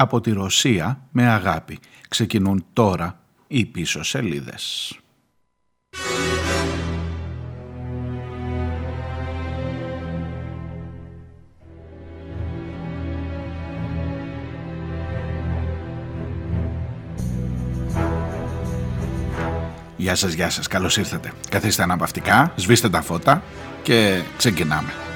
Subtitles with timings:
[0.00, 1.78] από τη Ρωσία με αγάπη.
[2.08, 4.94] Ξεκινούν τώρα οι πίσω σελίδες.
[19.96, 21.32] Γεια σας, γεια σας, καλώς ήρθατε.
[21.50, 23.42] Καθίστε αναπαυτικά, σβήστε τα φώτα
[23.82, 25.09] και ξεκινάμε.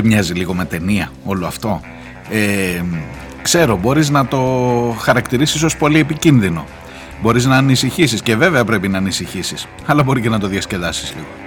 [0.00, 1.80] Δεν μοιάζει λίγο με ταινία όλο αυτό.
[2.30, 2.82] Ε,
[3.42, 4.38] ξέρω, μπορείς να το
[4.98, 6.64] χαρακτηρίσεις ως πολύ επικίνδυνο.
[7.22, 9.66] Μπορείς να ανησυχήσεις και βέβαια πρέπει να ανησυχήσεις.
[9.86, 11.39] Αλλά μπορεί και να το διασκεδάσεις λίγο.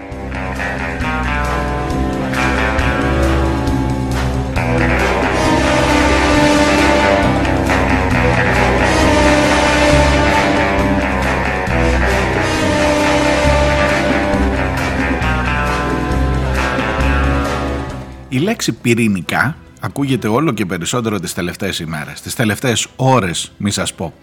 [18.33, 23.93] Η λέξη πυρηνικά ακούγεται όλο και περισσότερο τις τελευταίες ημέρες, τις τελευταίες ώρες μη σας
[23.93, 24.13] πω.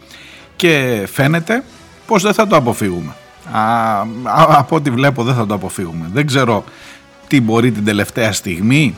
[0.57, 1.65] Και φαίνεται
[2.07, 3.15] πως δεν θα το αποφύγουμε.
[3.53, 4.05] Α,
[4.49, 6.11] από ό,τι βλέπω δεν θα το αποφύγουμε.
[6.13, 6.65] Δεν ξέρω
[7.27, 8.95] τι μπορεί την τελευταία στιγμή.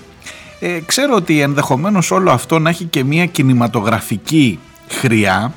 [0.60, 5.52] Ε, ξέρω ότι ενδεχομένως όλο αυτό να έχει και μια κινηματογραφική χρειά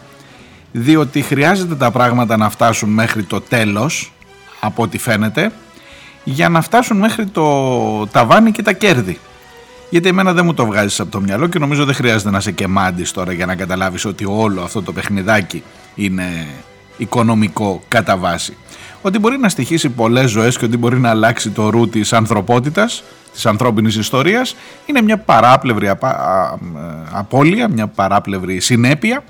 [0.72, 4.14] διότι χρειάζεται τα πράγματα να φτάσουν μέχρι το τέλος
[4.60, 5.52] από ό,τι φαίνεται
[6.24, 9.20] για να φτάσουν μέχρι το ταβάνι και τα κέρδη.
[9.96, 12.52] Γιατί εμένα δεν μου το βγάζεις από το μυαλό και νομίζω δεν χρειάζεται να σε
[12.52, 15.64] κεμάντη τώρα για να καταλάβεις ότι όλο αυτό το παιχνιδάκι
[15.96, 16.48] είναι
[16.98, 18.58] οικονομικό κατά βάση.
[19.02, 23.04] Ότι μπορεί να στοιχήσει πολλές ζωές και ότι μπορεί να αλλάξει το ρου της ανθρωπότητας,
[23.34, 26.60] της ανθρώπινης ιστορίας, είναι μια παράπλευρη απα...
[27.12, 29.24] απώλεια, μια παράπλευρη συνέπεια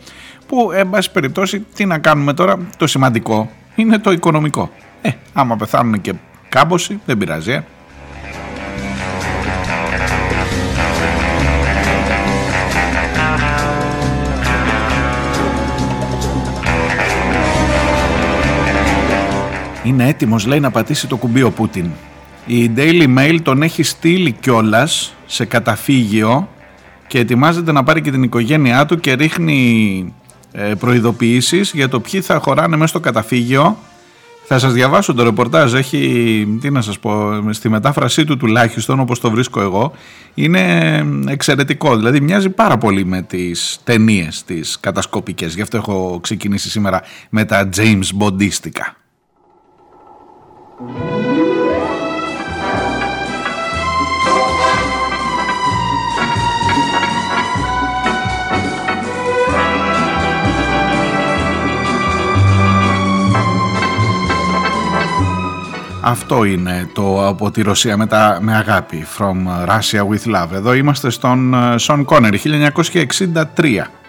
[0.48, 4.72] που, εν πάση περιπτώσει, τι να κάνουμε τώρα, το σημαντικό είναι το οικονομικό.
[5.02, 6.14] Ε, άμα πεθάνουν και
[6.50, 7.64] κάμποση, δεν πειράζει, ε.
[19.86, 21.86] Είναι έτοιμος λέει να πατήσει το κουμπί ο Πούτιν.
[22.46, 26.50] Η Daily Mail τον έχει στείλει κιόλας σε καταφύγιο
[27.08, 30.14] και ετοιμάζεται να πάρει και την οικογένειά του και ρίχνει
[30.52, 33.78] ε, προειδοποιήσεις για το ποιοι θα χωράνε μέσα στο καταφύγιο.
[34.48, 39.20] Θα σας διαβάσω το ρεπορτάζ, έχει, τι να σας πω, στη μετάφρασή του τουλάχιστον όπως
[39.20, 39.92] το βρίσκω εγώ,
[40.34, 41.96] είναι εξαιρετικό.
[41.96, 45.56] Δηλαδή μοιάζει πάρα πολύ με τις ταινίες τις κατασκοπικές.
[45.56, 49.05] Γι' αυτό έχω ξεκινήσει σήμερα με τα James Bondίστικα.
[50.78, 50.84] Αυτό
[66.44, 70.52] είναι το από τη Ρωσία με, τα, με αγάπη From Russia with Love.
[70.52, 74.05] Εδώ είμαστε στον Σον Κόνερ 1963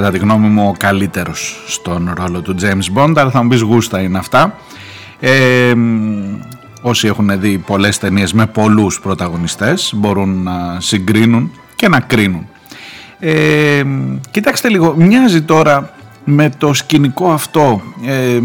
[0.00, 3.60] κατά τη γνώμη μου ο καλύτερος στον ρόλο του James Bond αλλά θα μου πεις
[3.60, 4.56] γούστα είναι αυτά.
[5.20, 5.72] Ε,
[6.82, 12.46] όσοι έχουν δει πολλές ταινίες με πολλούς πρωταγωνιστές μπορούν να συγκρίνουν και να κρίνουν.
[13.18, 13.82] Ε,
[14.30, 15.94] κοιτάξτε λίγο μοιάζει τώρα
[16.24, 17.82] με το σκηνικό αυτό.
[18.06, 18.40] Ε,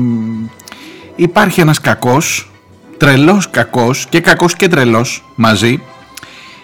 [1.15, 2.51] υπάρχει ένας κακός
[2.97, 5.81] τρελός κακός και κακός και τρελός μαζί.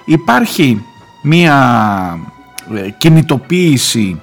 [0.05, 0.85] Υπάρχει
[1.21, 1.55] μία
[2.75, 4.21] ε, κινητοποίηση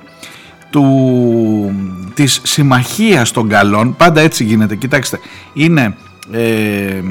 [0.79, 1.73] του,
[2.15, 5.19] της συμμαχίας των καλών πάντα έτσι γίνεται κοιτάξτε
[5.53, 5.97] είναι
[6.33, 7.03] ε,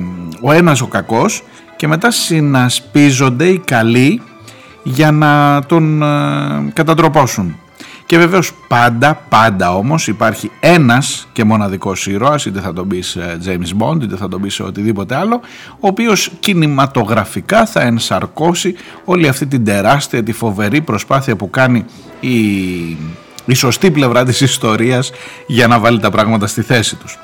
[0.41, 1.43] ο ένας ο κακός
[1.75, 4.21] και μετά συνασπίζονται οι καλοί
[4.83, 7.55] για να τον ε, κατατροπώσουν.
[8.05, 13.37] Και βεβαίως πάντα, πάντα όμως υπάρχει ένας και μοναδικός ήρωας, είτε θα τον πεις ε,
[13.45, 18.75] James Bond, είτε θα τον πεις οτιδήποτε άλλο, ο οποίος κινηματογραφικά θα ενσαρκώσει
[19.05, 21.85] όλη αυτή την τεράστια, τη φοβερή προσπάθεια που κάνει
[22.19, 22.37] η
[23.47, 25.11] η σωστή πλευρά της ιστορίας
[25.47, 27.19] για να βάλει τα πράγματα στη θέση τους.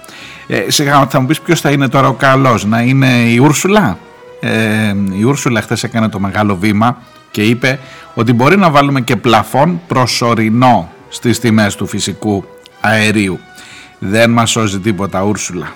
[0.48, 3.98] Ε, σιγά θα μου πεις ποιος θα είναι τώρα ο καλός, να είναι η Ούρσουλα;
[4.40, 6.98] Ε, η Ούρσουλα χθες έκανε το μεγάλο βήμα
[7.32, 7.80] και είπε
[8.14, 12.46] ότι μπορεί να βάλουμε και πλαφόν προσωρινό στις τιμές του φυσικού
[12.82, 13.40] αερίου.
[14.00, 15.74] Δεν μας σώζει τίποτα Ούρσουλα.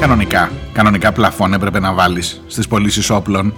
[0.00, 3.54] Κανονικά, κανονικά πλαφόν έπρεπε να βάλεις στις πωλήσεις όπλων.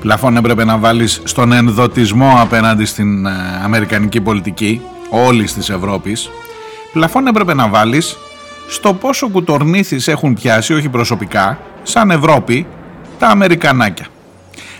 [0.00, 3.30] Πλαφόν έπρεπε να βάλεις στον ενδοτισμό απέναντι στην ε,
[3.64, 4.80] αμερικανική πολιτική
[5.10, 6.30] όλης της Ευρώπης.
[6.92, 8.16] Πλαφόν έπρεπε να βάλεις
[8.68, 12.66] στο πόσο κουτορνήθεις έχουν πιάσει, όχι προσωπικά, σαν Ευρώπη,
[13.18, 14.06] τα Αμερικανάκια.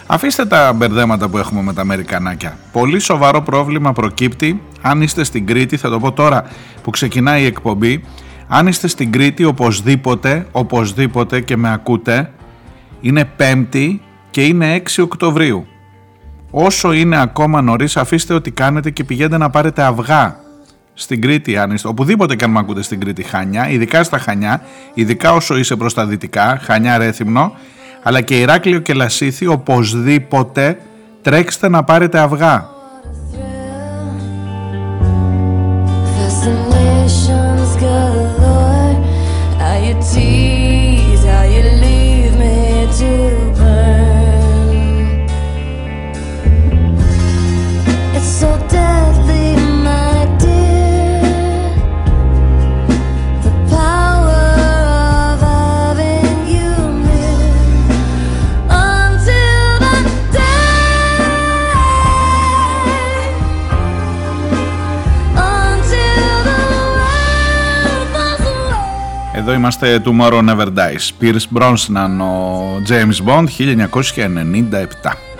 [0.06, 2.58] Αφήστε τα μπερδέματα που έχουμε με τα Αμερικανάκια.
[2.72, 6.44] Πολύ σοβαρό πρόβλημα προκύπτει αν είστε στην Κρήτη, θα το πω τώρα
[6.82, 8.04] που ξεκινάει η εκπομπή,
[8.54, 12.30] αν είστε στην Κρήτη οπωσδήποτε, οπωσδήποτε και με ακούτε,
[13.00, 13.98] είναι 5η
[14.30, 15.66] και είναι 6 Οκτωβρίου.
[16.50, 20.36] Όσο είναι ακόμα νωρίς, αφήστε ότι κάνετε και πηγαίνετε να πάρετε αυγά
[20.94, 24.62] στην Κρήτη, αν είστε, οπουδήποτε και αν με ακούτε στην Κρήτη, Χανιά, ειδικά στα Χανιά,
[24.94, 27.52] ειδικά όσο είσαι προς τα δυτικά, Χανιά Ρέθυμνο,
[28.02, 30.78] αλλά και Ηράκλειο και Λασίθι, οπωσδήποτε
[31.22, 32.68] τρέξτε να πάρετε αυγά.
[69.52, 71.10] Εδώ είμαστε Tomorrow Never Dies.
[71.20, 75.31] Pierce Brosnan, ο James Bond, 1997.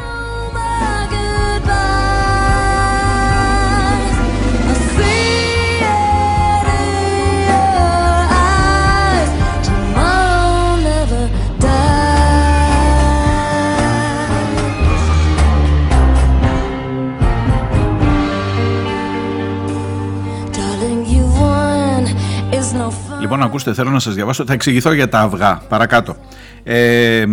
[23.32, 24.44] Λοιπόν, ακούστε, θέλω να σας διαβάσω.
[24.46, 25.62] Θα εξηγηθώ για τα αυγά.
[25.68, 26.16] Παρακάτω.
[26.62, 27.24] Ε,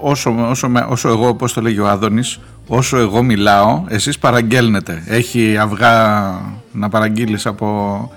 [0.00, 5.02] όσο, όσο, όσο εγώ, πώς το λέγει ο Άδωνης, όσο εγώ μιλάω, εσείς παραγγέλνετε.
[5.06, 6.34] Έχει αυγά
[6.72, 8.10] να παραγγείλεις από...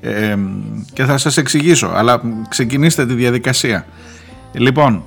[0.00, 0.36] Ε,
[0.92, 3.86] και θα σας εξηγήσω, αλλά ξεκινήστε τη διαδικασία.
[4.52, 5.02] Λοιπόν,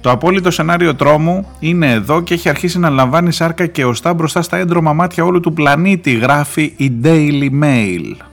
[0.00, 4.42] το απόλυτο σενάριο τρόμου είναι εδώ και έχει αρχίσει να λαμβάνει σάρκα και οστά μπροστά
[4.42, 8.31] στα έντρομα μάτια όλου του πλανήτη, γράφει η Daily Mail.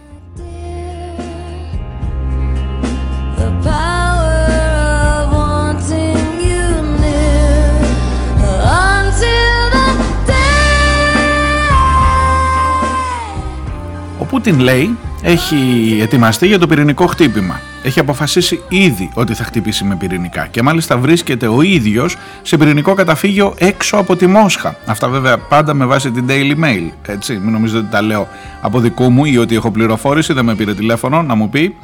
[14.39, 17.59] Πούτιν λέει έχει ετοιμαστεί για το πυρηνικό χτύπημα.
[17.83, 22.93] Έχει αποφασίσει ήδη ότι θα χτυπήσει με πυρηνικά και μάλιστα βρίσκεται ο ίδιος σε πυρηνικό
[22.93, 24.75] καταφύγιο έξω από τη Μόσχα.
[24.85, 26.89] Αυτά βέβαια πάντα με βάση την Daily Mail.
[27.05, 28.27] Έτσι, μην νομίζετε ότι τα λέω
[28.61, 31.75] από δικού μου ή ότι έχω πληροφόρηση, δεν με πήρε τηλέφωνο να μου πει.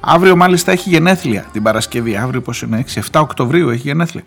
[0.00, 2.16] Αύριο μάλιστα έχει γενέθλια την Παρασκευή.
[2.16, 4.22] Αύριο πώς είναι 6, 7 Οκτωβρίου έχει γενέθλια.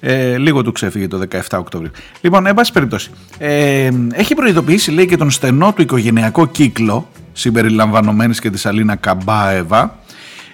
[0.00, 1.90] Ε, λίγο του ξέφυγε το 17 Οκτωβρίου.
[2.20, 8.40] Λοιπόν, εν πάση περιπτώσει, ε, έχει προειδοποιήσει λέει και τον στενό του οικογενειακό κύκλο, συμπεριλαμβανομένης
[8.40, 9.98] και της Αλίνα Καμπάεβα,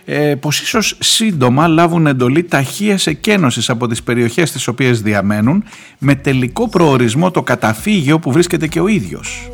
[0.04, 5.64] ε, πως ίσως σύντομα λάβουν εντολή ταχείας εκένωσης από τις περιοχές τις οποίες διαμένουν
[5.99, 9.50] με τελικό προορισμό το καταφύγιο που βρίσκεται και ο ίδιος.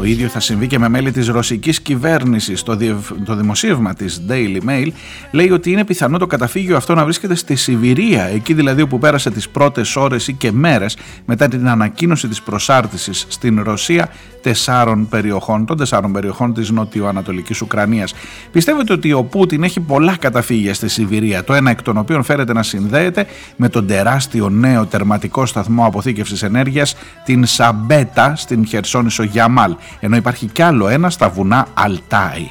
[0.00, 2.62] Το ίδιο θα συμβεί και με μέλη της ρωσικής κυβέρνησης.
[2.62, 2.76] Το,
[3.24, 4.86] το δημοσίευμα της Daily Mail
[5.30, 9.30] λέει ότι είναι πιθανό το καταφύγιο αυτό να βρίσκεται στη Σιβηρία, εκεί δηλαδή όπου πέρασε
[9.30, 14.10] τις πρώτες ώρες ή και μέρες μετά την ανακοίνωση της προσάρτησης στην Ρωσία
[14.42, 18.14] τεσσάρων περιοχών, των τεσσάρων περιοχών της νοτιοανατολικής Ουκρανίας.
[18.52, 22.52] Πιστεύετε ότι ο Πούτιν έχει πολλά καταφύγια στη Σιβηρία, το ένα εκ των οποίων φέρεται
[22.52, 29.76] να συνδέεται με τον τεράστιο νέο τερματικό σταθμό αποθήκευσης ενέργειας, την Σαμπέτα στην Χερσόνησο Γιαμάλ,
[30.00, 32.50] ενώ υπάρχει κι άλλο ένα στα βουνά Αλτάι.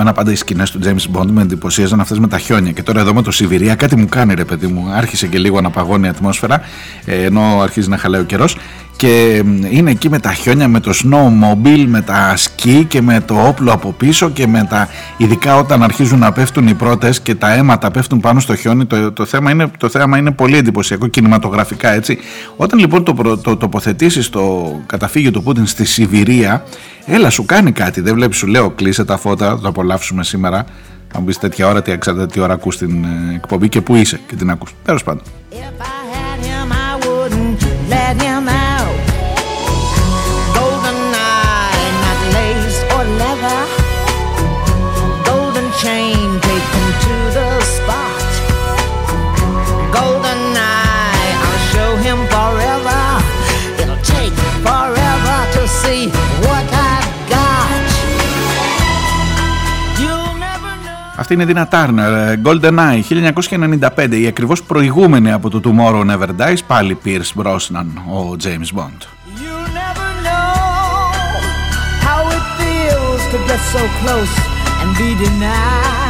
[0.00, 2.72] Εμένα πάντα οι σκηνές του James Bond με εντυπωσίαζαν αυτές με τα χιόνια.
[2.72, 4.90] Και τώρα εδώ με το Σιβηρία κάτι μου κάνει ρε παιδί μου.
[4.92, 6.60] Άρχισε και λίγο να παγώνει η ατμόσφαιρα,
[7.04, 8.56] ε, ενώ αρχίζει να χαλάει ο καιρός.
[9.00, 13.46] Και είναι εκεί με τα χιόνια, με το snowmobile, με τα σκι και με το
[13.46, 17.52] όπλο από πίσω και με τα ειδικά όταν αρχίζουν να πέφτουν οι πρώτες και τα
[17.54, 21.92] αίματα πέφτουν πάνω στο χιόνι το, το, θέμα, είναι, το θέμα είναι πολύ εντυπωσιακό κινηματογραφικά
[21.92, 22.18] έτσι.
[22.56, 26.64] Όταν λοιπόν το, το, τοποθετήσεις το καταφύγιο του Πούτιν στη Σιβηρία
[27.06, 30.64] έλα σου κάνει κάτι δεν βλέπεις σου λέω κλείσε τα φώτα το απολαύσουμε σήμερα.
[31.12, 31.98] Θα μου πεις τέτοια ώρα τι,
[32.32, 34.74] τι ώρα ακούς την ε, εκπομπή και που είσαι και την ακούς.
[34.84, 35.22] Τέλος πάντων
[61.32, 66.58] Αυτή είναι η Dina Turner, GoldenEye 1995, η ακριβώς προηγούμενη από το Tomorrow Never Dies,
[66.66, 69.00] πάλι Pierce Brosnan, ο James Bond.
[73.32, 74.34] to get so close
[74.82, 76.09] and be denied.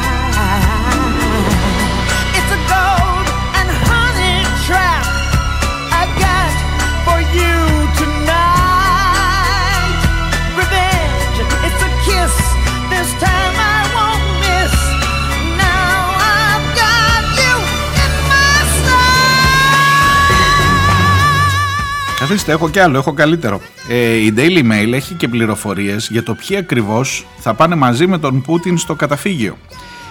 [22.30, 23.60] Καθίστε, έχω κι άλλο, έχω καλύτερο.
[23.88, 28.18] Ε, η Daily Mail έχει και πληροφορίες για το ποιοι ακριβώς θα πάνε μαζί με
[28.18, 29.56] τον Πούτιν στο καταφύγιο.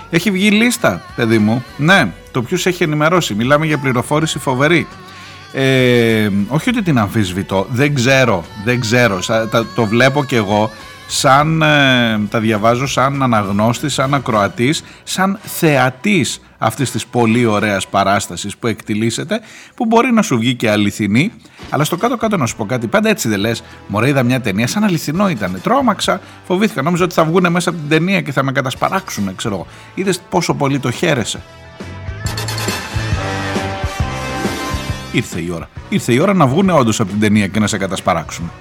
[0.09, 1.63] Έχει βγει λίστα, παιδί μου.
[1.77, 3.33] Ναι, το ποιους έχει ενημερώσει.
[3.33, 4.88] Μιλάμε για πληροφόρηση φοβερή.
[5.53, 9.19] Ε, όχι ότι την αμφισβητώ, δεν ξέρω, δεν ξέρω,
[9.75, 10.71] το βλέπω κι εγώ
[11.07, 18.57] σαν, ε, τα διαβάζω σαν αναγνώστης, σαν ακροατής, σαν θεατής αυτής της πολύ ωραίας παράστασης
[18.57, 19.39] που εκτιλήσεται,
[19.75, 21.31] που μπορεί να σου βγει και αληθινή,
[21.69, 24.67] αλλά στο κάτω-κάτω να σου πω κάτι, πάντα έτσι δεν λες, μωρέ είδα μια ταινία,
[24.67, 28.43] σαν αληθινό ήταν, τρόμαξα, φοβήθηκα, νόμιζα ότι θα βγουν μέσα από την ταινία και θα
[28.43, 31.41] με κατασπαράξουν, ξέρω, είδες πόσο πολύ το χαίρεσε.
[35.11, 35.69] Ήρθε η ώρα.
[35.89, 38.51] Ήρθε η ώρα να βγουν όντως από την ταινία και να σε κατασπαράξουν.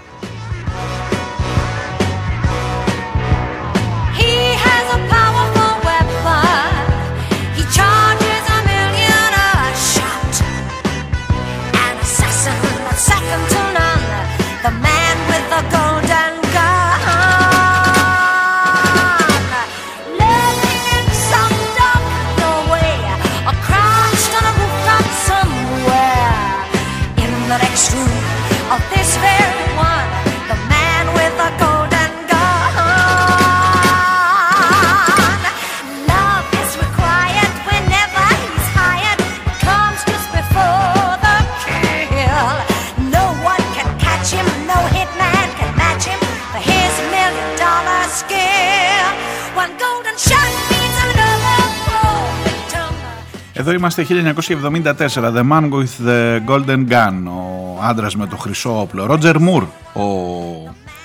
[53.68, 59.06] Εδώ είμαστε 1974, The Man with the Golden Gun, ο άντρας με το χρυσό όπλο.
[59.10, 60.02] Roger Moore, ο,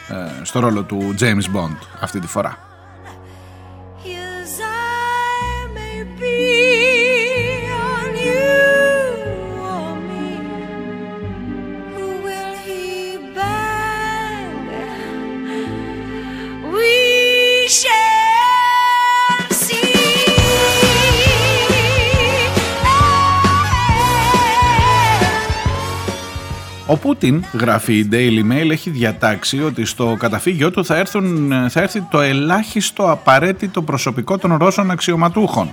[0.08, 2.58] ε, στο ρόλο του James Bond αυτή τη φορά.
[27.24, 31.82] Ο Πούτιν, γράφει η Daily Mail, έχει διατάξει ότι στο καταφύγιο του θα, έρθουν, θα
[31.82, 35.72] έρθει το ελάχιστο απαραίτητο προσωπικό των Ρώσων αξιωματούχων.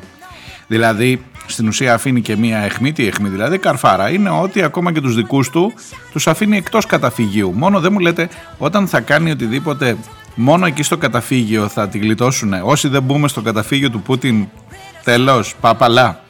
[0.67, 4.11] Δηλαδή, στην ουσία αφήνει και μία αιχμή, τι αιχμή δηλαδή, καρφάρα.
[4.11, 5.73] Είναι ότι ακόμα και τους δικούς του
[6.13, 7.53] τους αφήνει εκτός καταφυγίου.
[7.55, 8.29] Μόνο δεν μου λέτε,
[8.59, 9.97] όταν θα κάνει οτιδήποτε,
[10.35, 12.53] μόνο εκεί στο καταφύγιο θα τη γλιτώσουν.
[12.63, 14.47] Όσοι δεν μπούμε στο καταφύγιο του Πούτιν,
[15.05, 16.21] τέλος, παπαλά.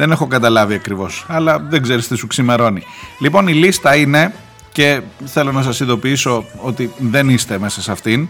[0.00, 2.82] Δεν έχω καταλάβει ακριβώς, αλλά δεν ξέρεις τι σου ξημερώνει.
[3.18, 4.34] Λοιπόν, η λίστα είναι
[4.72, 8.28] και θέλω να σας ειδοποιήσω ότι δεν είστε μέσα σε αυτήν.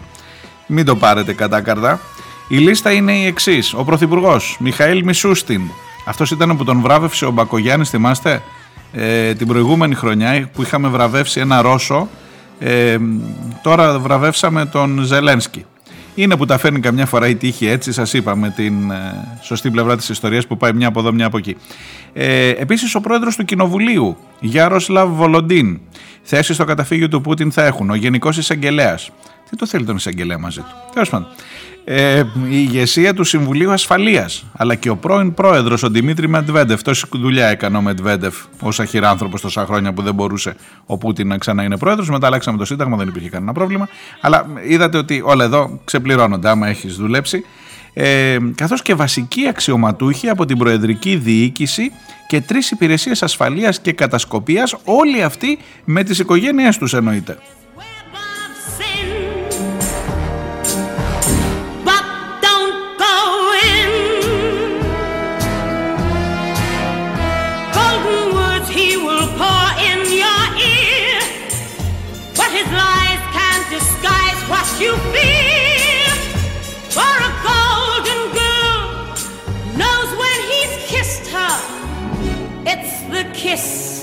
[0.67, 1.99] Μην το πάρετε κατά καρδά.
[2.47, 3.73] Η λίστα είναι η εξής.
[3.73, 5.61] Ο Πρωθυπουργός Μιχαήλ Μισούστιν.
[6.05, 8.41] Αυτός ήταν που τον βράβευσε ο Μπακογιάννης, θυμάστε,
[8.93, 12.09] ε, την προηγούμενη χρονιά που είχαμε βραβεύσει ένα Ρώσο.
[12.59, 12.97] Ε,
[13.61, 15.65] τώρα βραβεύσαμε τον Ζελένσκι
[16.15, 19.71] είναι που τα φέρνει καμιά φορά η τύχη έτσι, σας είπα με την ε, σωστή
[19.71, 21.55] πλευρά της ιστορίας που πάει μια από εδώ μια από εκεί.
[22.13, 25.79] Ε, επίσης ο πρόεδρος του Κοινοβουλίου, Γιάροσλαβ Βολοντίν,
[26.21, 29.11] θέση στο καταφύγιο του Πούτιν θα έχουν ο Γενικός Εισαγγελέας,
[29.49, 30.73] Τι το θέλει τον εισαγγελέα μαζί του.
[30.93, 31.27] Τέλος πάντων.
[31.83, 36.81] Ε, η ηγεσία του Συμβουλίου Ασφαλείας, αλλά και ο πρώην πρόεδρος, ο Δημήτρη Μετβέντεφ.
[36.81, 41.37] Τόση δουλειά έκανε ο Μετβέντεφ ως αχυράνθρωπος τόσα χρόνια που δεν μπορούσε ο Πούτιν να
[41.37, 42.09] ξανά είναι πρόεδρος.
[42.09, 43.87] Μετά αλλάξαμε το Σύνταγμα, δεν υπήρχε κανένα πρόβλημα.
[44.21, 47.45] Αλλά είδατε ότι όλα εδώ ξεπληρώνονται άμα έχεις δουλέψει.
[47.93, 51.91] Ε, καθώς και βασικοί αξιωματούχοι από την Προεδρική Διοίκηση
[52.27, 57.37] και τρεις υπηρεσίες ασφαλείας και κατασκοπίας, όλοι αυτοί με τις οικογένειές τους εννοείται.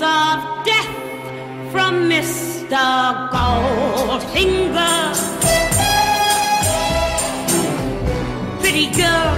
[0.01, 0.91] Of death
[1.71, 2.83] from Mr.
[3.35, 5.01] Goldfinger.
[8.61, 9.33] Pretty girl,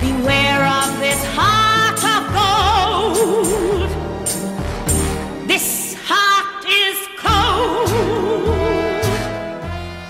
[0.00, 3.90] beware of this heart of gold.
[5.46, 5.66] This
[6.08, 7.90] heart is cold.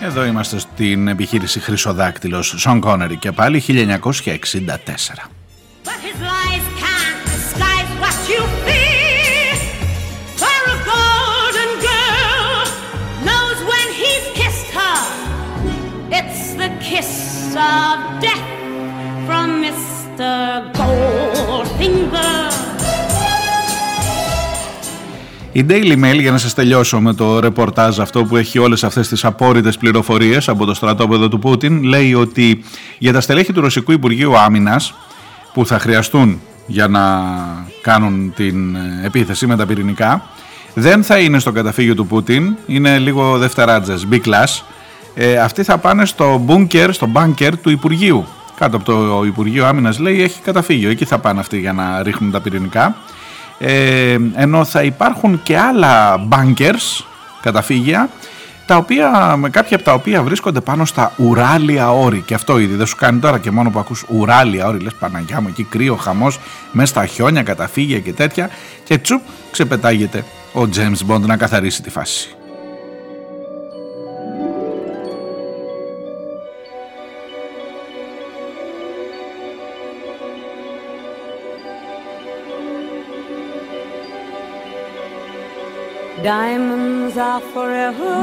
[0.01, 5.31] Εδώ είμαστε στην επιχείρηση Χρυσοδάκτυλος Σον Κόνερη και πάλι 1964.
[25.57, 29.09] Η Daily Mail, για να σας τελειώσω με το ρεπορτάζ αυτό που έχει όλες αυτές
[29.09, 32.65] τις απόρριτες πληροφορίες από το στρατόπεδο του Πούτιν, λέει ότι
[32.99, 34.95] για τα στελέχη του Ρωσικού Υπουργείου Άμυνας
[35.53, 37.23] που θα χρειαστούν για να
[37.83, 40.27] κάνουν την επίθεση με τα πυρηνικά,
[40.75, 44.63] δεν θα είναι στο καταφύγιο του Πούτιν, είναι λίγο δευτεράτζες, B-class,
[45.15, 48.27] ε, αυτοί θα πάνε στο μπούνκερ, στο μπάνκερ του Υπουργείου.
[48.59, 50.91] Κάτω από το Υπουργείο Άμυνας λέει έχει καταφύγιο.
[50.91, 52.97] Εκεί θα πάνε αυτοί για να ρίχνουν τα πυρηνικά.
[53.59, 57.05] Ε, ενώ θα υπάρχουν και άλλα bunkers,
[57.43, 58.09] καταφύγια,
[58.67, 62.21] τα οποία, με κάποια από τα οποία βρίσκονται πάνω στα ουράλια όρη.
[62.21, 65.41] Και αυτό ήδη δεν σου κάνει τώρα και μόνο που ακούς ουράλια όρη, λες Παναγιά
[65.41, 66.39] μου, εκεί κρύο χαμός,
[66.73, 68.51] μέσα στα χιόνια, καταφύγια και τέτοια.
[68.85, 69.21] Και τσουπ
[69.51, 72.37] ξεπετάγεται ο James Bond να καθαρίσει τη φάση.
[86.25, 88.17] Diamonds are forever.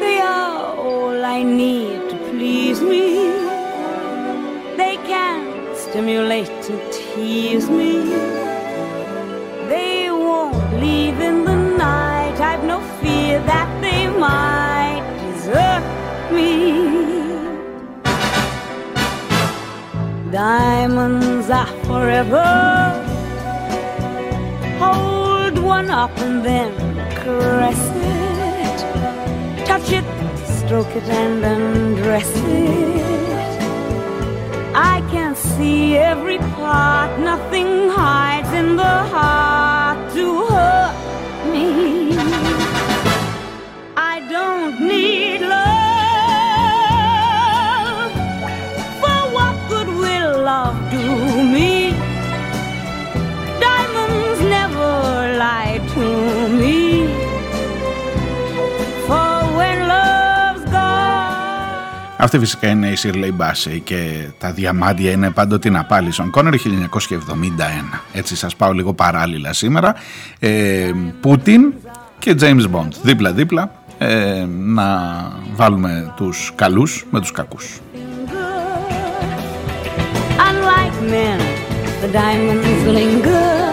[0.00, 3.30] They are all I need to please me.
[4.76, 7.92] They can stimulate and tease me.
[9.68, 12.40] They won't leave in the night.
[12.40, 15.84] I've no fear that they might desert
[16.32, 16.72] me.
[20.32, 23.07] Diamonds are forever.
[25.78, 26.72] One up and then
[27.22, 28.78] caress it.
[29.64, 30.06] Touch it,
[30.58, 33.60] stroke it, and undress it.
[34.74, 39.67] I can see every part, nothing hides in the heart
[62.20, 66.54] Αυτή φυσικά είναι η Shirley Bassey και τα διαμάντια είναι πάντοτε να πάλι στον Κόνερ
[66.54, 66.58] 1971.
[68.12, 69.94] Έτσι σας πάω λίγο παράλληλα σήμερα.
[70.38, 71.72] Ε, Πούτιν
[72.18, 74.86] και James Bond δίπλα-δίπλα ε, να
[75.54, 77.80] βάλουμε τους καλούς με τους κακούς.
[80.48, 81.40] Unlike men,
[82.02, 83.68] the diamonds linger.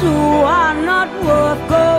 [0.00, 0.16] who
[0.58, 1.89] are not worth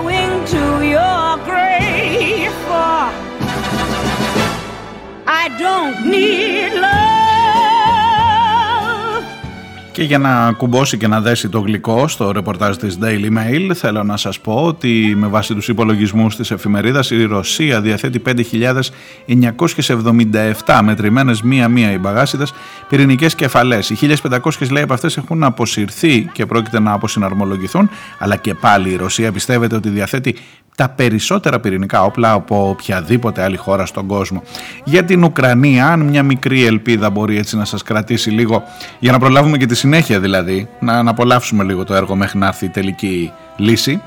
[9.92, 14.04] Και για να κουμπώσει και να δέσει το γλυκό στο ρεπορτάζ της Daily Mail θέλω
[14.04, 21.42] να σας πω ότι με βάση τους υπολογισμούς της εφημερίδας η Ρωσία διαθέτει 5.977 μετρημένες
[21.42, 22.54] μία-μία οι μπαγάσιδες
[22.90, 23.90] πυρηνικές κεφαλές.
[23.90, 28.96] Οι 1.500 λέει από αυτές έχουν αποσυρθεί και πρόκειται να αποσυναρμολογηθούν αλλά και πάλι η
[28.96, 30.36] Ρωσία πιστεύετε ότι διαθέτει
[30.76, 34.44] τα περισσότερα πυρηνικά όπλα από οποιαδήποτε άλλη χώρα στον κόσμο.
[34.84, 38.64] Για την Ουκρανία, αν μια μικρή ελπίδα μπορεί έτσι να σας κρατήσει λίγο,
[39.00, 42.66] για να προλάβουμε και τη συνέχεια δηλαδή, να, απολαύσουμε λίγο το έργο μέχρι να έρθει
[42.66, 44.02] η τελική λύση,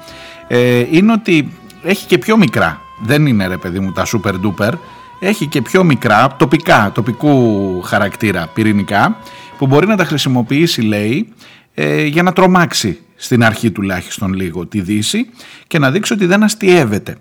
[0.49, 2.81] ε, είναι ότι έχει και πιο μικρά.
[3.03, 4.73] Δεν είναι ρε παιδί μου τα super duper.
[5.21, 9.17] Έχει και πιο μικρά, τοπικά, τοπικού χαρακτήρα πυρηνικά
[9.59, 11.33] που μπορεί να τα χρησιμοποιήσει λέει
[11.75, 15.27] ε, για να τρομάξει στην αρχή τουλάχιστον λίγο τη Δύση
[15.67, 17.17] και να δείξει ότι δεν αστείευεται.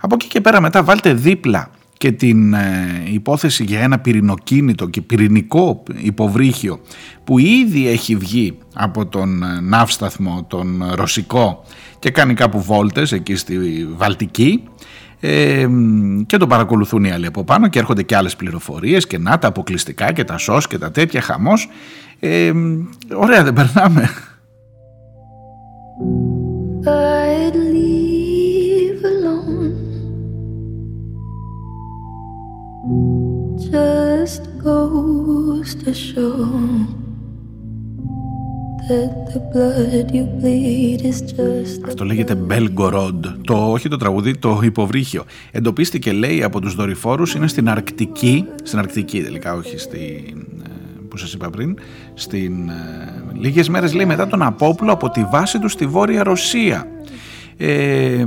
[0.00, 1.70] Από εκεί και πέρα μετά βάλτε δίπλα
[2.02, 6.80] και την ε, υπόθεση για ένα πυρηνοκίνητο και πυρηνικό υποβρύχιο
[7.24, 11.64] που ήδη έχει βγει από τον ε, ναύσταθμο τον ρωσικό
[11.98, 13.56] και κάνει κάπου βόλτες εκεί στη
[13.96, 14.62] Βαλτική
[15.20, 15.66] ε,
[16.26, 19.48] και το παρακολουθούν οι άλλοι από πάνω και έρχονται και άλλες πληροφορίες και να τα
[19.48, 21.68] αποκλειστικά και τα σως και τα τέτοια χαμός
[22.20, 22.52] ε,
[23.14, 24.10] ωραία δεν περνάμε
[33.72, 36.92] Just goes to show
[41.86, 45.24] αυτό λέγεται Belgorod, το, όχι το τραγούδι, το υποβρύχιο.
[45.50, 50.51] Εντοπίστηκε λέει από τους δορυφόρους, είναι στην Αρκτική, στην Αρκτική τελικά όχι στην, ε,
[51.12, 51.78] που σας είπα πριν,
[52.14, 56.86] στην, ε, λίγες μέρες λέει μετά τον Απόπλο από τη βάση του στη Βόρεια Ρωσία.
[57.56, 58.24] Ε,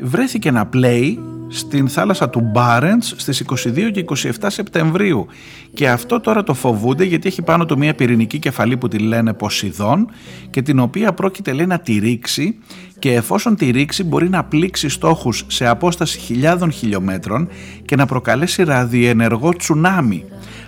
[0.00, 1.16] βρέθηκε ένα play
[1.48, 5.26] στην θάλασσα του Μπάρεντς στις 22 και 27 Σεπτεμβρίου
[5.74, 9.32] και αυτό τώρα το φοβούνται γιατί έχει πάνω του μια πυρηνική κεφαλή που τη λένε
[9.32, 10.10] Ποσειδών
[10.50, 12.58] και την οποία πρόκειται λέει να τη ρίξει
[12.98, 17.48] και εφόσον τη ρίξει μπορεί να πλήξει στόχους σε απόσταση χιλιάδων χιλιόμετρων
[17.84, 20.24] και να προκαλέσει ραδιενεργό τσουνάμι.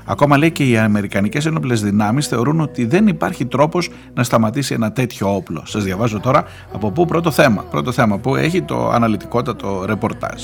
[0.06, 4.92] Ακόμα λέει και οι Αμερικανικές ένοπλες δυνάμεις θεωρούν ότι δεν υπάρχει τρόπος να σταματήσει ένα
[4.92, 5.62] τέτοιο όπλο.
[5.66, 7.62] Σας διαβάζω τώρα από πού πρώτο θέμα.
[7.62, 10.42] Πρώτο θέμα που έχει το αναλυτικότατο ρεπορτάζ.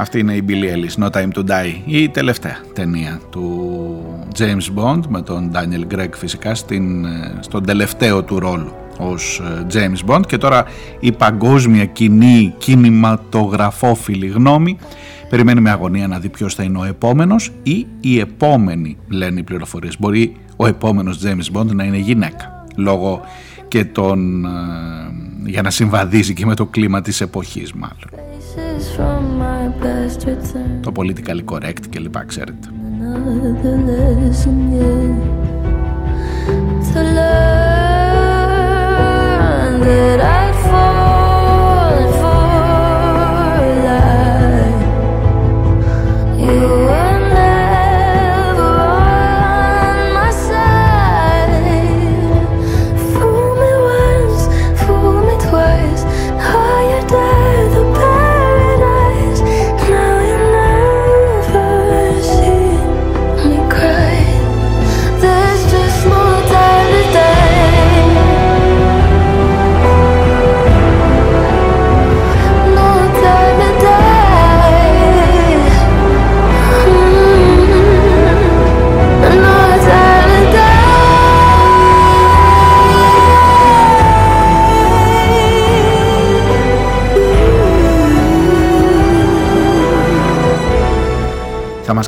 [0.00, 3.68] Αυτή είναι η Billie Ellis, No Time to Die, η τελευταία ταινία του
[4.38, 7.06] James Bond με τον Daniel Gregg φυσικά στην,
[7.40, 10.64] στον τελευταίο του ρόλο ως ε, James Bond και τώρα
[11.00, 14.78] η παγκόσμια κοινή κινηματογραφόφιλη γνώμη
[15.28, 19.42] περιμένει με αγωνία να δει ποιος θα είναι ο επόμενος ή η επόμενη λένε οι
[19.42, 19.98] πληροφορίες.
[19.98, 23.20] Μπορεί ο επόμενος James Bond να είναι γυναίκα λόγω
[23.68, 24.48] και τον, ε,
[25.44, 28.08] για να συμβαδίζει και με το κλίμα της εποχής μάλλον.
[30.82, 32.68] Το politically correct και λοιπά, ξέρετε.
[33.00, 33.76] Θα
[40.78, 40.97] μας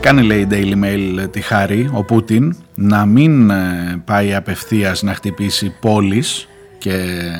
[0.00, 5.14] κάνει λέει η Daily Mail τη χάρη ο Πούτιν να μην ε, πάει απευθείας να
[5.14, 7.30] χτυπήσει πόλεις και ε,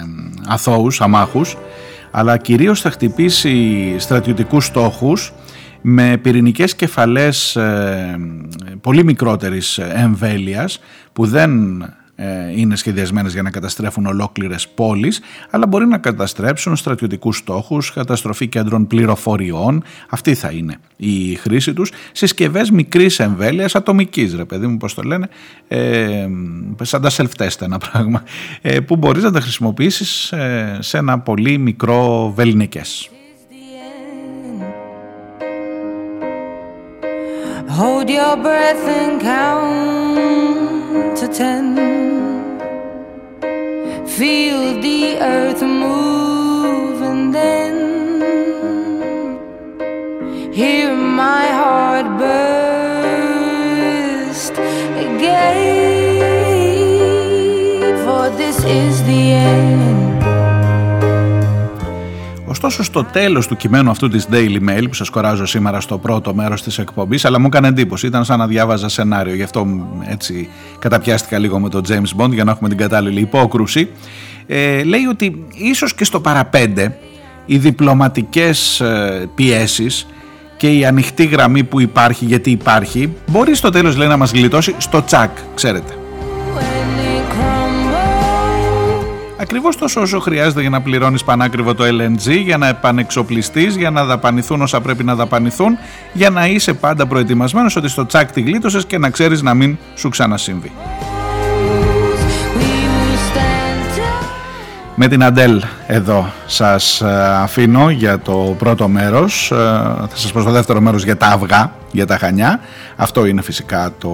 [0.46, 1.57] αθώους, αμάχους
[2.11, 5.33] αλλά κυρίως θα χτυπήσει στρατιωτικούς στόχους
[5.81, 8.16] με πυρηνικές κεφαλές ε,
[8.81, 10.81] πολύ μικρότερης εμβέλειας
[11.12, 11.94] που δεν ε,
[12.56, 18.87] είναι σχεδιασμένες για να καταστρέφουν ολόκληρες πόλεις, αλλά μπορεί να καταστρέψουν στρατιωτικούς στόχους, καταστροφή κέντρων
[18.87, 24.94] πληροφοριών, αυτή θα είναι η χρήση τους, συσκευές μικρής εμβέλειας, ατομικής ρε παιδί μου πώς
[24.94, 25.28] το λένε,
[25.68, 26.26] ε,
[26.83, 28.22] σαν τα self-test ένα πράγμα,
[28.62, 33.11] ε, που μπορείς να τα χρησιμοποιήσεις ε, σε ένα πολύ μικρό βεληνικές.
[37.78, 40.50] Hold your breath and count
[41.33, 41.77] ten.
[44.07, 47.75] feel the earth move and then
[50.53, 53.33] hear my heart burst
[55.07, 55.37] again
[58.05, 59.89] for this is the end
[62.51, 66.35] Ωστόσο στο τέλος του κειμένου αυτού της Daily Mail που σας κοράζω σήμερα στο πρώτο
[66.35, 69.35] μέρος της εκπομπής αλλά μου έκανε εντύπωση, ήταν σαν να διάβαζα σενάριο.
[69.35, 69.67] Γι' αυτό
[70.09, 73.91] έτσι καταπιάστηκα λίγο με τον James Bond για να έχουμε την κατάλληλη υπόκρουση.
[74.47, 76.97] Ε, λέει ότι ίσως και στο παραπέντε
[77.47, 80.07] οι διπλωματικές ε, πιέσεις
[80.57, 84.75] και η ανοιχτή γραμμή που υπάρχει γιατί υπάρχει μπορεί στο τέλος λέει να μας γλιτώσει
[84.79, 86.00] στο τσακ ξέρετε
[89.40, 94.05] Ακριβώς τόσο όσο χρειάζεται για να πληρώνεις πανάκριβο το LNG, για να επανεξοπλιστείς, για να
[94.05, 95.79] δαπανηθούν όσα πρέπει να δαπανηθούν,
[96.12, 99.76] για να είσαι πάντα προετοιμασμένος ότι στο τσακ τη γλίτωσες και να ξέρεις να μην
[99.94, 100.70] σου ξανασύμβει.
[105.03, 107.07] Με την Αντέλ εδώ σας ε,
[107.43, 109.55] αφήνω για το πρώτο μέρος, ε,
[110.09, 112.61] θα σας πω στο δεύτερο μέρος για τα αυγά, για τα χανιά.
[112.97, 114.11] Αυτό είναι φυσικά το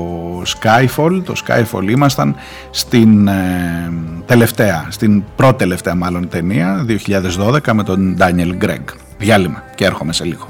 [0.47, 2.35] Skyfall, το Skyfall ήμασταν
[2.71, 3.93] στην ε,
[4.27, 6.87] τελευταία, στην πρώτη τελευταία μάλλον ταινία,
[7.39, 8.85] 2012 με τον Daniel Gregg.
[9.19, 10.49] Διάλειμμα και έρχομαι σε λίγο.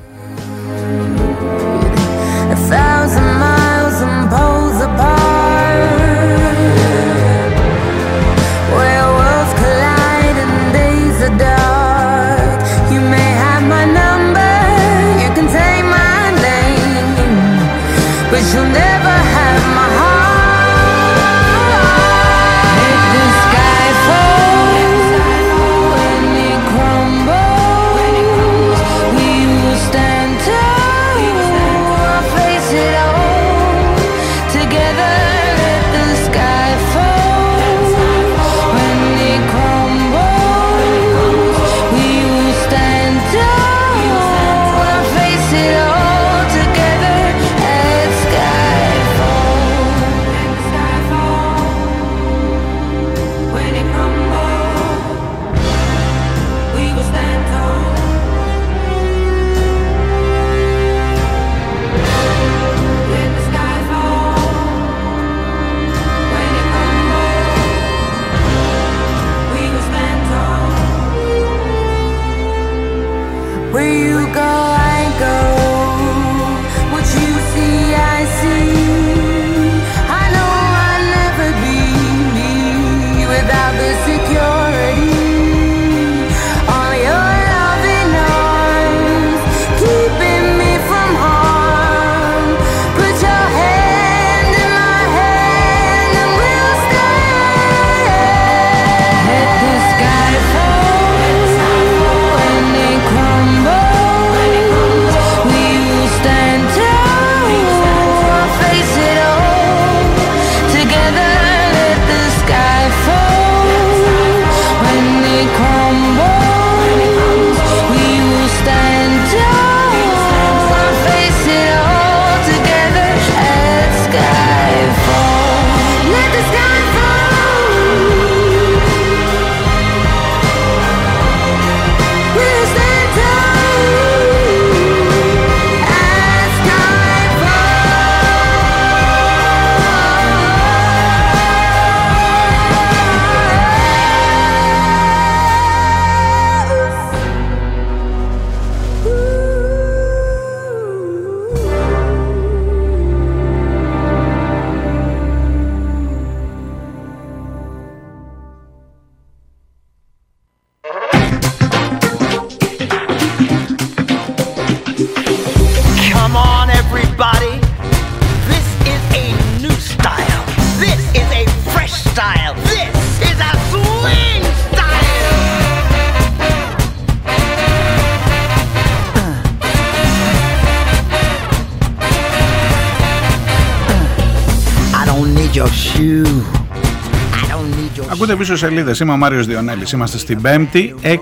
[188.11, 188.94] Ακούτε πίσω σελίδε.
[189.02, 189.87] Είμαι ο Μάριο Διονέλη.
[189.94, 191.14] Είμαστε στην 5η 6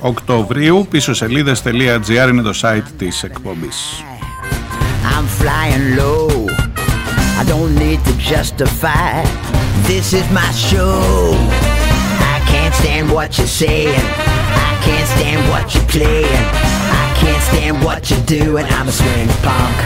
[0.00, 0.86] Οκτωβρίου.
[0.90, 3.68] Πίσω σελίδε.gr είναι το site τη εκπομπή.
[5.16, 6.46] I'm flying low.
[7.40, 9.14] I don't need to justify.
[9.90, 10.96] This is my show.
[12.34, 14.04] I can't stand what you're saying.
[14.68, 16.44] I can't stand what you're playing.
[17.02, 18.64] I can't stand what you're doing.
[18.76, 19.76] I'm a swing punk.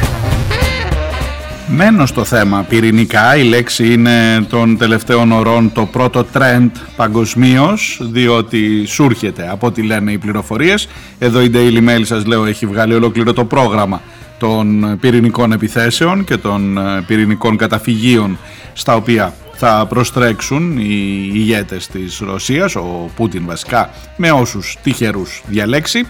[1.69, 8.85] Μένω στο θέμα πυρηνικά, η λέξη είναι των τελευταίων ωρών το πρώτο trend παγκοσμίως, διότι
[8.87, 10.89] σου έρχεται από ό,τι λένε οι πληροφορίες.
[11.19, 14.01] Εδώ η Daily Mail σας λέω έχει βγάλει ολόκληρο το πρόγραμμα
[14.39, 18.39] των πυρηνικών επιθέσεων και των ε, πυρηνικών καταφυγίων
[18.73, 26.07] στα οποία θα προστρέξουν οι ηγέτες της Ρωσίας, ο Πούτιν βασικά, με όσους τυχερούς διαλέξει.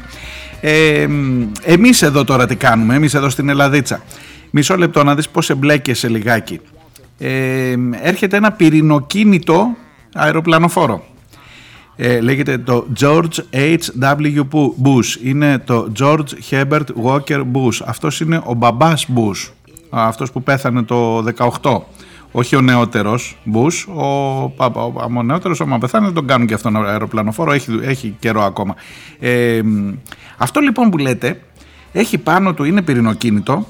[0.60, 1.06] Ε,
[1.62, 4.02] εμείς εδώ τώρα τι κάνουμε, εμείς εδώ στην Ελλαδίτσα.
[4.54, 6.60] Μισό λεπτό να δεις πώς εμπλέκεσαι λιγάκι.
[7.18, 9.76] Ε, έρχεται ένα πυρηνοκίνητο
[10.14, 11.04] αεροπλανοφόρο.
[11.96, 14.40] Ε, λέγεται το George H.W.
[14.82, 15.22] Bush.
[15.22, 17.80] Είναι το George Herbert Walker Bush.
[17.84, 19.50] Αυτός είναι ο μπαμπάς Bush.
[19.90, 21.24] Αυτός που πέθανε το
[21.60, 21.80] 18
[22.32, 24.04] όχι ο νεότερος Μπούς, ο,
[24.56, 28.74] ο, ο νεότερος, άμα πεθάνει, δεν τον κάνουν και αυτόν αεροπλανοφόρο, έχει, έχει καιρό ακόμα.
[29.18, 29.60] Ε,
[30.36, 31.42] αυτό λοιπόν που λέτε,
[31.92, 33.66] έχει πάνω του, είναι πυρηνοκίνητο,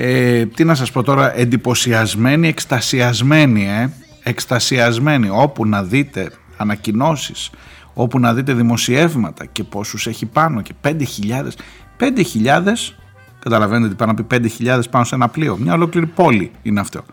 [0.00, 3.90] ε, τι να σας πω τώρα, εντυπωσιασμένη, εκστασιασμένη, ε,
[4.22, 7.50] εκστασιασμένη, όπου να δείτε ανακοινώσεις,
[7.94, 11.56] όπου να δείτε δημοσιεύματα και πόσους έχει πάνω και 5.000,
[11.96, 12.94] 5.000,
[13.38, 17.04] καταλαβαίνετε ότι πάνω να πει 5.000 πάνω σε ένα πλοίο, μια ολόκληρη πόλη είναι αυτό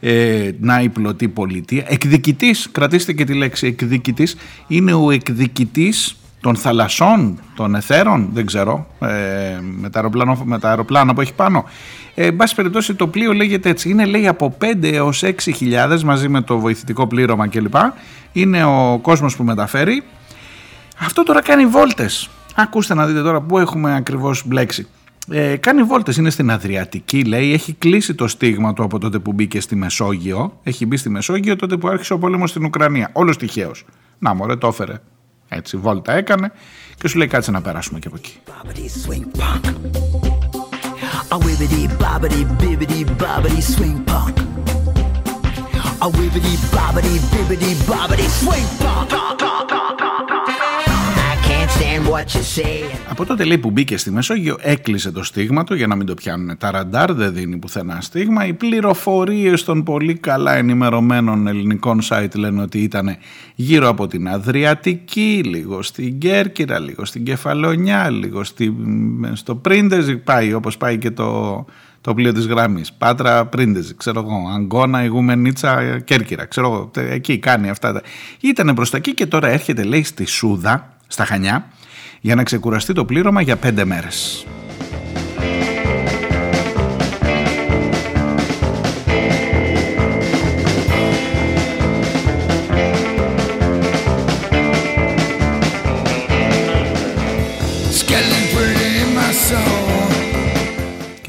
[0.00, 1.84] ε, να υπλωτεί πολιτεία.
[1.88, 8.86] Εκδικητής, κρατήστε και τη λέξη εκδικητής, είναι ο εκδικητής των θαλασσών, των εθέρων, δεν ξέρω,
[9.00, 9.08] ε,
[9.60, 10.10] με, τα
[10.44, 11.64] με τα αεροπλάνα που έχει πάνω.
[12.14, 16.04] Ε, εν πάση περιπτώσει το πλοίο λέγεται έτσι, είναι λέει από 5 έως 6 χιλιάδες
[16.04, 17.74] μαζί με το βοηθητικό πλήρωμα κλπ.
[18.32, 20.02] Είναι ο κόσμος που μεταφέρει.
[20.98, 22.30] Αυτό τώρα κάνει βόλτες.
[22.54, 24.86] Ακούστε να δείτε τώρα πού έχουμε ακριβώς μπλέξει.
[25.32, 29.32] Ε, κάνει βόλτες, είναι στην Αδριατική λέει, έχει κλείσει το στίγμα του από τότε που
[29.32, 33.36] μπήκε στη Μεσόγειο, έχει μπει στη Μεσόγειο τότε που άρχισε ο πόλεμος στην Ουκρανία, όλος
[33.36, 33.84] τυχαίως.
[34.18, 35.00] Να μωρέ το έφερε,
[35.48, 36.52] έτσι βόλτα έκανε
[36.96, 38.32] και σου λέει κάτσε να περάσουμε και από εκεί.
[41.32, 44.36] A wibbity bobbity bibbity bobbity swing punk.
[46.02, 49.39] A wibbity bobbity bibbity bobbity swing punk.
[53.08, 56.14] Από τότε λέει που μπήκε στη Μεσόγειο έκλεισε το στίγμα του για να μην το
[56.14, 58.46] πιάνουν τα ραντάρ, δεν δίνει πουθενά στίγμα.
[58.46, 63.16] Οι πληροφορίες των πολύ καλά ενημερωμένων ελληνικών site λένε ότι ήταν
[63.54, 68.76] γύρω από την Αδριατική, λίγο στην Κέρκυρα, λίγο στην Κεφαλονιά, λίγο στη,
[69.32, 71.64] στο Πρίντεζι πάει όπως πάει και το,
[72.00, 72.92] το πλοίο της γράμμης.
[72.92, 78.02] Πάτρα Πρίντεζι, ξέρω εγώ, Αγκώνα, Ιγουμενίτσα, Κέρκυρα, ξέρω εγώ, εκεί κάνει αυτά.
[78.40, 81.68] Ήτανε προς τα εκεί και τώρα έρχεται λέει στη Σούδα, στα Χανιά,
[82.20, 84.46] για να ξεκουραστεί το πλήρωμα για πέντε μέρες.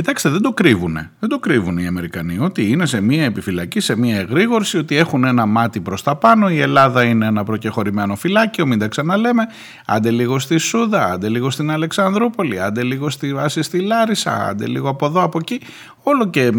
[0.01, 0.93] Κοιτάξτε, δεν το κρύβουν.
[1.19, 2.39] Δεν το κρύβουν οι Αμερικανοί.
[2.39, 6.49] Ότι είναι σε μία επιφυλακή, σε μία εγρήγορση, ότι έχουν ένα μάτι προς τα πάνω.
[6.49, 9.47] Η Ελλάδα είναι ένα προκεχωρημένο φυλάκιο, μην τα ξαναλέμε.
[9.85, 14.67] Άντε λίγο στη Σούδα, άντε λίγο στην Αλεξανδρούπολη, άντε λίγο στη βάση στη Λάρισα, άντε
[14.67, 15.61] λίγο από εδώ, από εκεί.
[16.03, 16.51] Όλο και ε,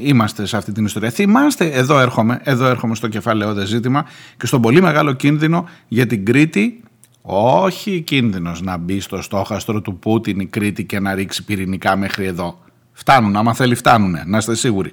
[0.00, 1.10] είμαστε σε αυτή την ιστορία.
[1.10, 4.04] Θυμάστε, εδώ έρχομαι, εδώ έρχομαι στο κεφαλαιόδες ζήτημα
[4.36, 6.82] και στον πολύ μεγάλο κίνδυνο για την Κρήτη
[7.22, 12.26] όχι κίνδυνος να μπει στο στόχαστρο του Πούτιν η Κρήτη και να ρίξει πυρηνικά μέχρι
[12.26, 12.58] εδώ.
[12.92, 14.92] Φτάνουν, άμα θέλει φτάνουν, να είστε σίγουροι.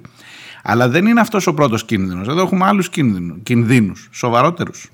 [0.62, 2.28] Αλλά δεν είναι αυτός ο πρώτος κίνδυνος.
[2.28, 4.90] Εδώ έχουμε άλλους κίνδυνους, κινδύνους σοβαρότερους.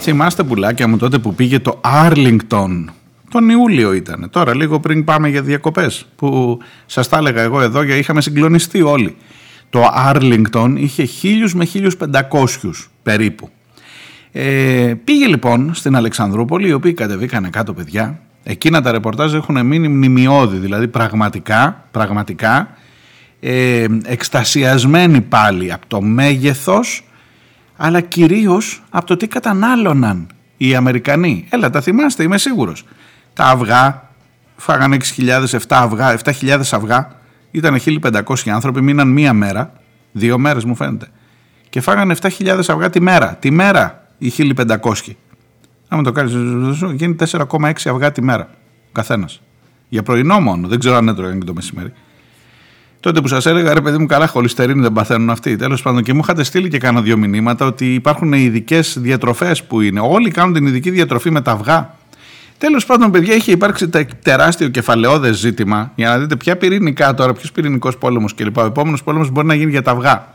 [0.00, 2.90] Θυμάστε πουλάκια μου τότε που πήγε το Άρλινγκτον
[3.30, 4.28] τον Ιούλιο ήταν.
[4.30, 8.82] Τώρα λίγο πριν πάμε για διακοπές που σας τα έλεγα εγώ εδώ γιατί είχαμε συγκλονιστεί
[8.82, 9.16] όλοι.
[9.70, 13.50] Το Άρλινγκτον είχε χίλιους με 1500 περίπου.
[14.32, 18.20] Ε, πήγε λοιπόν στην Αλεξανδρούπολη, οι οποίοι κατεβήκανε κάτω παιδιά.
[18.42, 22.68] Εκείνα τα ρεπορτάζ έχουν μείνει μνημειώδη, δηλαδή πραγματικά, πραγματικά
[23.40, 27.04] ε, εκστασιασμένοι πάλι από το μέγεθος,
[27.76, 30.26] αλλά κυρίως από το τι κατανάλωναν
[30.56, 31.46] οι Αμερικανοί.
[31.50, 32.84] Έλα, τα θυμάστε, είμαι σίγουρος.
[33.32, 34.10] Τα αυγά,
[34.56, 37.10] φάγανε 6.000, 7 αυγά, 7.000 αυγά,
[37.50, 39.72] ήταν 1500 άνθρωποι, μείναν μία μέρα,
[40.12, 41.06] δύο μέρες μου φαίνεται.
[41.68, 43.36] Και φάγανε 7.000 αυγά τη μέρα.
[43.40, 45.16] Τη μέρα οι 1500.
[45.88, 46.32] Άμα το κάνεις,
[46.94, 48.48] γίνει 4,6 αυγά τη μέρα.
[48.86, 49.40] Ο καθένας.
[49.88, 50.68] Για πρωινό μόνο.
[50.68, 51.92] Δεν ξέρω αν έτρωγαν και το μεσημέρι.
[53.00, 55.56] Τότε που σας έλεγα, ρε παιδί μου, καλά, χολυστερίνη δεν παθαίνουν αυτοί.
[55.56, 59.80] Τέλος πάντων, και μου είχατε στείλει και κάνα δύο μηνύματα ότι υπάρχουν ειδικές διατροφές που
[59.80, 60.00] είναι.
[60.00, 61.94] Όλοι κάνουν την ειδική διατροφή με τα αυγά.
[62.58, 63.88] Τέλος πάντων, παιδιά, είχε υπάρξει
[64.22, 68.56] τεράστιο κεφαλαιόδες ζήτημα για να δείτε ποια πυρηνικά τώρα, ποιος πυρηνικός πόλεμος κλπ.
[68.56, 70.34] Ο επόμενος πόλεμος μπορεί να γίνει για τα αυγά.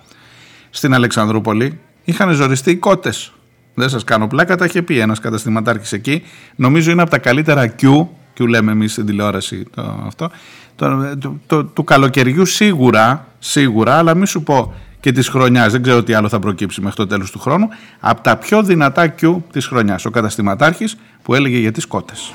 [0.69, 3.33] Στην Αλεξανδρούπολη είχαν ζοριστεί οι κότες.
[3.73, 6.23] Δεν σας κάνω πλάκα, τα είχε πει ένας καταστηματάρχης εκεί.
[6.55, 8.07] Νομίζω είναι από τα καλύτερα Q,
[8.37, 10.31] Q λέμε εμείς στην τηλεόραση το, αυτό,
[10.75, 15.71] το, το, το, του καλοκαιριού σίγουρα, σίγουρα, αλλά μη σου πω και της χρονιάς.
[15.71, 17.67] Δεν ξέρω τι άλλο θα προκύψει μέχρι το τέλος του χρόνου.
[17.99, 20.05] Από τα πιο δυνατά Q της χρονιάς.
[20.05, 22.33] Ο καταστηματάρχης που έλεγε για τις κότες.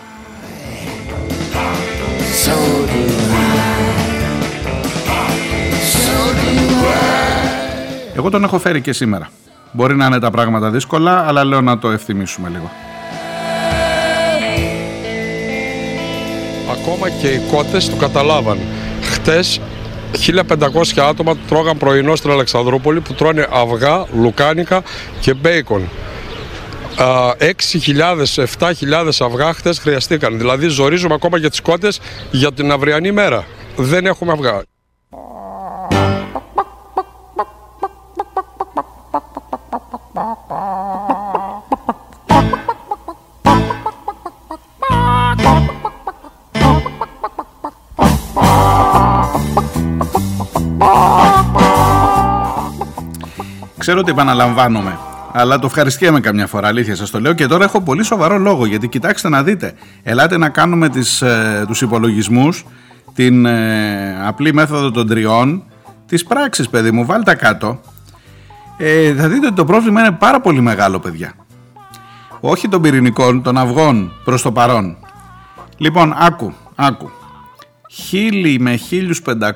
[8.16, 9.28] Εγώ τον έχω φέρει και σήμερα.
[9.72, 12.70] Μπορεί να είναι τα πράγματα δύσκολα, αλλά λέω να το ευθυμίσουμε λίγο.
[16.70, 18.58] Ακόμα και οι κότες το καταλάβαν.
[19.02, 19.60] Χτες
[20.12, 24.82] 1500 άτομα τρώγαν πρωινό στην Αλεξανδρούπολη που τρώνε αυγά, λουκάνικα
[25.20, 25.88] και μπέικον.
[26.98, 30.38] 6.000, 7.000 αυγά χτες χρειαστήκαν.
[30.38, 32.00] Δηλαδή ζορίζουμε ακόμα για τις κότες
[32.30, 33.44] για την αυριανή μέρα.
[33.76, 34.62] Δεν έχουμε αυγά.
[53.88, 54.98] Ξέρω ότι επαναλαμβάνομαι,
[55.32, 58.66] αλλά το ευχαριστιέμαι καμιά φορά, αλήθεια σας το λέω και τώρα έχω πολύ σοβαρό λόγο
[58.66, 62.64] γιατί κοιτάξτε να δείτε, ελάτε να κάνουμε τις, ε, τους υπολογισμούς,
[63.14, 65.62] την ε, απλή μέθοδο των τριών,
[66.06, 67.80] τις πράξεις παιδί μου, βάλτε κάτω.
[68.76, 71.32] Ε, θα δείτε ότι το πρόβλημα είναι πάρα πολύ μεγάλο παιδιά.
[72.40, 74.96] Όχι των πυρηνικών, των αυγών προς το παρόν.
[75.76, 77.10] Λοιπόν, άκου, άκου.
[77.90, 78.78] Χίλιοι με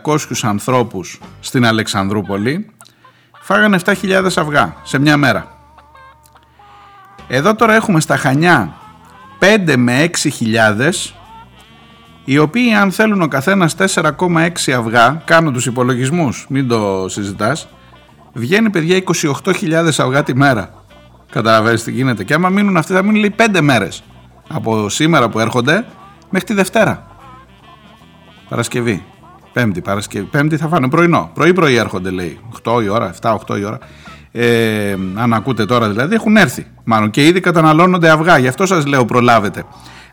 [0.04, 2.72] 1500 ανθρώπους στην Αλεξανδρούπολη
[3.43, 5.47] φάγανε 7.000 αυγά σε μια μέρα.
[7.28, 8.74] Εδώ τώρα έχουμε στα Χανιά
[9.66, 10.93] 5 με 6.000
[12.24, 17.68] οι οποίοι αν θέλουν ο καθένας 4,6 αυγά, κάνω τους υπολογισμούς, μην το συζητάς,
[18.32, 19.03] βγαίνει παιδιά
[19.45, 20.74] 28.000 αυγά τη μέρα.
[21.30, 22.24] Καταλαβαίνεις τι γίνεται.
[22.24, 24.03] Και άμα μείνουν αυτοί θα μείνουν λέει 5 μέρες.
[24.49, 25.84] Από σήμερα που έρχονται
[26.30, 27.07] μέχρι τη Δευτέρα.
[28.49, 29.05] Παρασκευή.
[29.53, 30.24] Πέμπτη, Παρασκευή.
[30.24, 31.30] Πέμπτη θα φάνε πρωινό.
[31.34, 32.38] Πρωί-πρωί έρχονται, λέει.
[32.64, 33.78] 8 η ώρα, 7-8 η ώρα.
[34.32, 36.66] Ε, αν ακούτε τώρα δηλαδή, έχουν έρθει.
[36.84, 38.38] Μάλλον και ήδη καταναλώνονται αυγά.
[38.38, 39.64] Γι' αυτό σας λέω προλάβετε.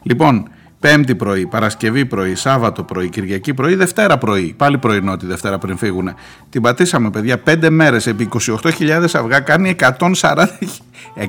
[0.03, 4.53] Λοιπόν, Πέμπτη πρωί, Παρασκευή πρωί, Σάββατο πρωί, Κυριακή πρωί, Δευτέρα πρωί.
[4.57, 6.13] Πάλι πρωινό τη Δευτέρα πριν φύγουν.
[6.49, 7.37] Την πατήσαμε, παιδιά.
[7.37, 10.45] Πέντε μέρες επί 28.000 αυγά κάνει 140.000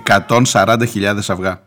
[0.07, 1.61] 140 αυγά.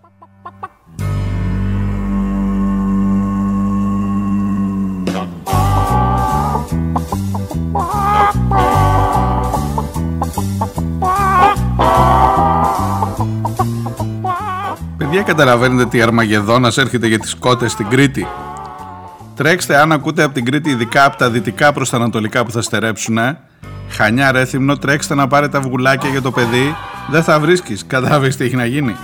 [14.97, 18.27] Παιδιά καταλαβαίνετε τι Αρμαγεδόνας έρχεται για τις κότες στην Κρήτη;
[19.35, 22.61] Τρέξτε αν ακούτε από την Κρήτη ειδικά από τα δυτικά προς τα ανατολικά που θα
[22.61, 23.17] στερέψουν
[23.89, 26.75] Χανιά Ρέθυμνο τρέξτε να πάρετε αυγουλάκια για το παιδί.
[27.09, 28.95] Δεν θα βρίσκεις, κατάλαβες τι έχει να γίνει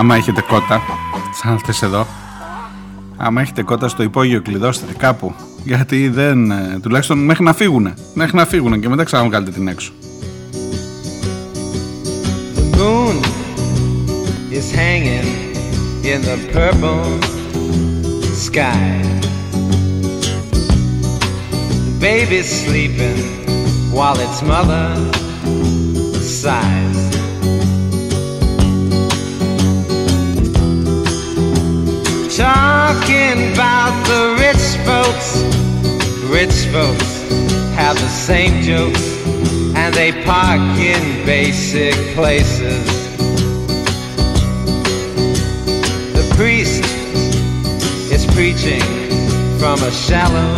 [0.00, 0.82] Άμα έχετε κότα,
[1.42, 2.06] σαν αυτές εδώ,
[3.16, 5.34] άμα έχετε κότα στο υπόγειο κλειδώστε κάπου.
[5.64, 7.94] Γιατί δεν, ε, τουλάχιστον μέχρι να φύγουνε.
[8.14, 9.92] Μέχρι να φύγουνε και μετά ξαναβγάλετε την έξω.
[12.54, 13.16] The moon
[14.50, 15.28] is hanging
[16.12, 17.06] in the purple
[18.46, 19.02] sky.
[21.86, 23.18] The baby's sleeping
[23.96, 24.86] while its mother
[26.42, 27.19] sighs.
[32.40, 35.42] Talking about the rich folks.
[36.24, 37.28] Rich folks
[37.76, 39.26] have the same jokes,
[39.76, 42.86] and they park in basic places.
[46.14, 46.82] The priest
[48.10, 48.80] is preaching
[49.58, 50.54] from a shallow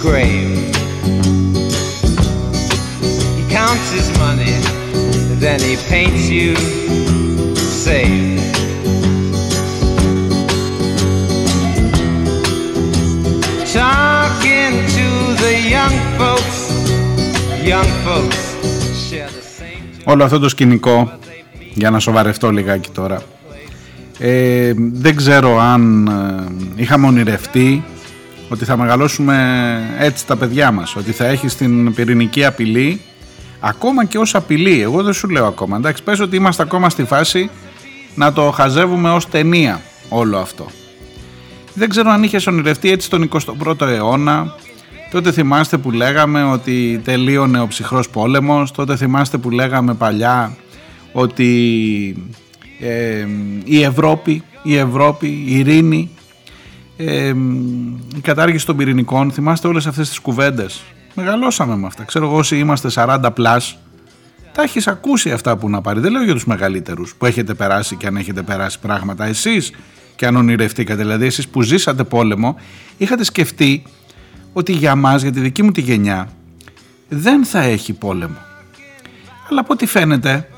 [0.00, 0.56] grave.
[3.36, 4.56] He counts his money,
[5.38, 6.56] then he paints you
[19.58, 20.04] safe.
[20.04, 21.12] Όλο αυτό το σκηνικό,
[21.74, 23.22] για να σοβαρευτώ λιγάκι τώρα,
[24.18, 27.84] ε, δεν ξέρω αν ε, είχαμε ονειρευτεί
[28.48, 29.36] ότι θα μεγαλώσουμε
[29.98, 33.00] έτσι τα παιδιά μας, ότι θα έχεις την πυρηνική απειλή
[33.60, 37.04] ακόμα και ως απειλή, εγώ δεν σου λέω ακόμα, εντάξει πες ότι είμαστε ακόμα στη
[37.04, 37.50] φάση
[38.14, 40.66] να το χαζεύουμε ως ταινία όλο αυτό.
[41.74, 44.54] Δεν ξέρω αν είχε ονειρευτεί έτσι τον 21ο αιώνα
[45.10, 50.56] Τότε θυμάστε που λέγαμε ότι τελείωνε ο ψυχρός πόλεμος, τότε θυμάστε που λέγαμε παλιά
[51.12, 52.32] ότι
[52.80, 53.26] ε,
[53.64, 56.10] η Ευρώπη, η Ευρώπη, η ειρήνη,
[56.96, 57.34] ε,
[58.16, 60.82] η κατάργηση των πυρηνικών, θυμάστε όλες αυτές τις κουβέντες.
[61.14, 62.04] Μεγαλώσαμε με αυτά.
[62.04, 63.78] Ξέρω εγώ όσοι είμαστε 40 πλάς,
[64.52, 66.00] Τα έχεις ακούσει αυτά που να πάρει.
[66.00, 69.24] Δεν λέω για τους μεγαλύτερους που έχετε περάσει και αν έχετε περάσει πράγματα.
[69.24, 69.72] Εσείς
[70.20, 72.56] και αν ονειρευτήκατε, δηλαδή εσείς που ζήσατε πόλεμο,
[72.96, 73.82] είχατε σκεφτεί
[74.52, 76.28] ότι για μας, για τη δική μου τη γενιά,
[77.08, 78.36] δεν θα έχει πόλεμο.
[79.50, 80.48] Αλλά από ό,τι φαίνεται,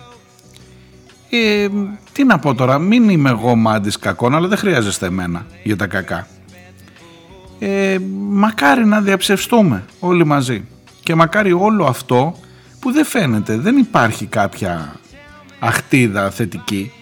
[1.31, 1.69] ε,
[2.13, 5.87] τι να πω τώρα, μην είμαι εγώ μάντης κακών, αλλά δεν χρειάζεστε εμένα για τα
[5.87, 6.27] κακά.
[7.59, 7.99] Ε,
[8.29, 10.65] μακάρι να διαψευστούμε όλοι μαζί
[11.03, 12.39] και μακάρι όλο αυτό
[12.81, 14.97] που δεν φαίνεται, δεν υπάρχει κάποια
[15.59, 16.93] αχτίδα θετική.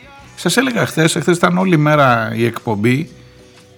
[0.40, 3.08] Σας έλεγα χθες, χθες ήταν όλη μέρα η εκπομπή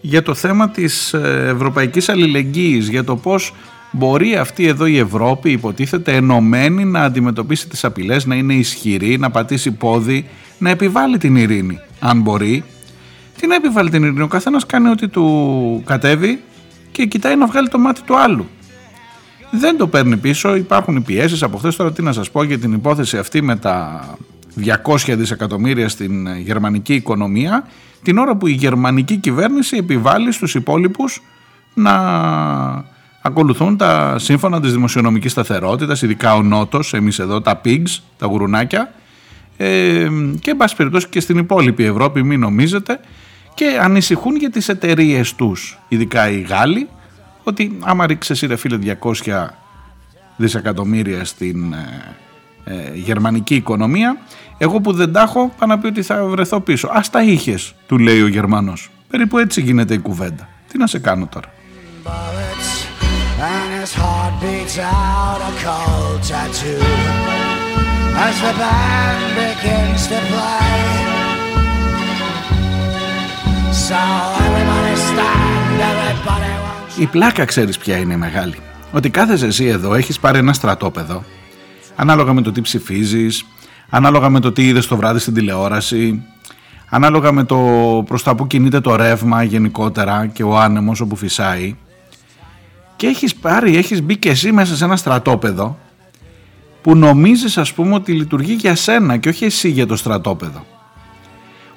[0.01, 3.55] για το θέμα της ε, ευρωπαϊκής αλληλεγγύης, για το πώς
[3.91, 9.31] μπορεί αυτή εδώ η Ευρώπη υποτίθεται ενωμένη να αντιμετωπίσει τις απειλές, να είναι ισχυρή, να
[9.31, 12.65] πατήσει πόδι, να επιβάλλει την ειρήνη, αν μπορεί.
[13.39, 16.43] Τι να επιβάλλει την ειρήνη, ο καθένας κάνει ό,τι του κατέβει
[16.93, 18.49] και κοιτάει να βγάλει το μάτι του άλλου.
[19.51, 21.77] Δεν το παίρνει πίσω, υπάρχουν οι πιέσεις από χθες.
[21.77, 24.01] Τώρα τι να σας πω για την υπόθεση αυτή με τα
[24.61, 27.67] 200 δισεκατομμύρια στην γερμανική οικονομία,
[28.03, 31.23] την ώρα που η γερμανική κυβέρνηση επιβάλλει στους υπόλοιπους
[31.75, 31.95] να
[33.23, 38.93] ακολουθούν τα σύμφωνα της δημοσιονομικής σταθερότητας, ειδικά ο Νότος, εμείς εδώ τα pigs, τα γουρουνάκια.
[39.57, 40.09] Ε,
[40.41, 43.01] και εν πάση περιπτώσει και στην υπόλοιπη Ευρώπη μην νομίζετε
[43.55, 46.89] και ανησυχούν για τις εταιρείες τους, ειδικά οι Γάλλοι,
[47.43, 48.79] ότι άμα ρίξεις εσύ ρε φίλε
[49.25, 49.47] 200
[50.37, 52.17] δισεκατομμύρια στην ε,
[52.65, 54.17] ε, γερμανική οικονομία,
[54.63, 56.89] εγώ που δεν τα έχω πάω να πει ότι θα βρεθώ πίσω.
[56.89, 58.91] Α τα είχες, του λέει ο Γερμανός.
[59.09, 60.49] Περίπου έτσι γίνεται η κουβέντα.
[60.69, 61.53] Τι να σε κάνω τώρα;
[76.99, 78.57] Η πλάκα ξέρεις ποια είναι μεγάλη.
[78.93, 81.25] Ότι κάθεσαι εσύ εδώ, έχεις πάρει ένα στρατόπεδο,
[81.97, 83.45] ανάλογα με το τι ψηφίζεις,
[83.95, 86.23] ανάλογα με το τι είδες το βράδυ στην τηλεόραση,
[86.89, 87.59] ανάλογα με το
[88.07, 91.77] προς τα που κινείται το ρεύμα γενικότερα και ο άνεμος όπου φυσάει
[92.97, 95.79] και έχεις πάρει, έχεις μπει και εσύ μέσα σε ένα στρατόπεδο
[96.83, 100.65] που νομίζεις ας πούμε ότι λειτουργεί για σένα και όχι εσύ για το στρατόπεδο.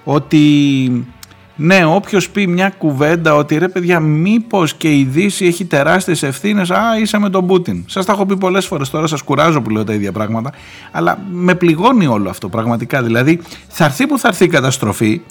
[0.03, 1.07] Ότι
[1.55, 6.71] ναι, όποιος πει μια κουβέντα ότι ρε παιδιά, μήπως και η Δύση έχει τεράστιες ευθύνες.
[6.71, 7.83] Α, είσαι με τον Πούτιν.
[7.87, 10.51] Σας τα έχω πει πολλές φορές τώρα, σας κουράζω που λέω τα ίδια πράγματα.
[10.91, 13.03] Αλλά με πληγώνει όλο αυτό πραγματικά.
[13.03, 15.21] Δηλαδή, θα έρθει που θα έρθει η καταστροφή.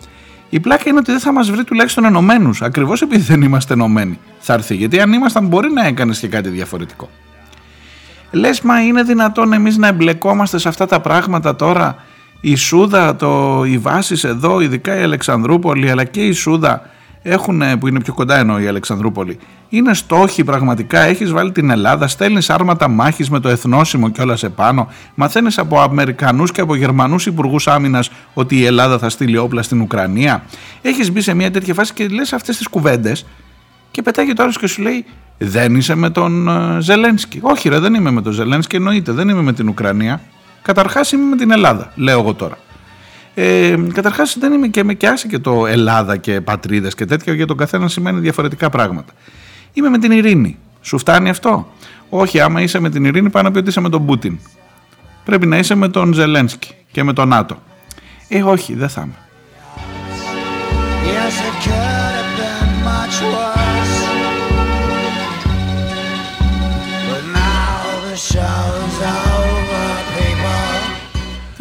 [0.51, 2.63] Η πλάκα είναι ότι δεν θα μας βρει τουλάχιστον ενωμένους.
[2.63, 4.19] Ακριβώς επειδή δεν είμαστε ενωμένοι.
[4.39, 4.75] Θα έρθει.
[4.75, 7.09] Γιατί αν ήμασταν, μπορεί να έκανες και κάτι διαφορετικό.
[8.31, 11.97] Λες, μα είναι δυνατόν εμείς να εμπλεκόμαστε σε αυτά τα πράγματα τώρα
[12.47, 16.83] η Σούδα, το, οι βάσεις εδώ, ειδικά η Αλεξανδρούπολη αλλά και η Σούδα
[17.23, 19.39] έχουν, που είναι πιο κοντά εννοώ η Αλεξανδρούπολη,
[19.69, 21.01] είναι στόχοι πραγματικά.
[21.01, 24.89] Έχεις βάλει την Ελλάδα, στέλνεις άρματα μάχης με το εθνόσημο και όλα σε πάνω.
[25.15, 29.81] Μαθαίνεις από Αμερικανούς και από Γερμανούς υπουργούς άμυνας ότι η Ελλάδα θα στείλει όπλα στην
[29.81, 30.45] Ουκρανία.
[30.83, 33.27] Έχεις μπει σε μια τέτοια φάση και λες αυτές τις κουβέντες
[33.91, 35.05] και πετάγει το άλλο και σου λέει
[35.39, 37.39] δεν είσαι με τον ε, Ζελένσκι.
[37.43, 40.21] Όχι ρε δεν είμαι με τον Ζελένσκι εννοείται δεν είμαι με την Ουκρανία.
[40.65, 42.59] Καταρχάς είμαι με την Ελλάδα, λέω εγώ τώρα.
[43.35, 47.47] Ε, Καταρχάς δεν είμαι και με και και το Ελλάδα και πατρίδες και τέτοια, για
[47.47, 49.13] τον καθένας σημαίνει διαφορετικά πράγματα.
[49.73, 50.59] Είμαι με την ειρήνη.
[50.81, 51.73] Σου φτάνει αυτό;
[52.09, 54.39] Όχι, άμα είσαι με την ειρήνη, πάνω να πει ότι είσαι με τον Πούτιν.
[55.25, 57.63] Πρέπει να είσαι με τον Ζελένσκι και με τον ΝΑΤΟ.
[58.29, 59.15] Ε, όχι, δεν θα είμαι.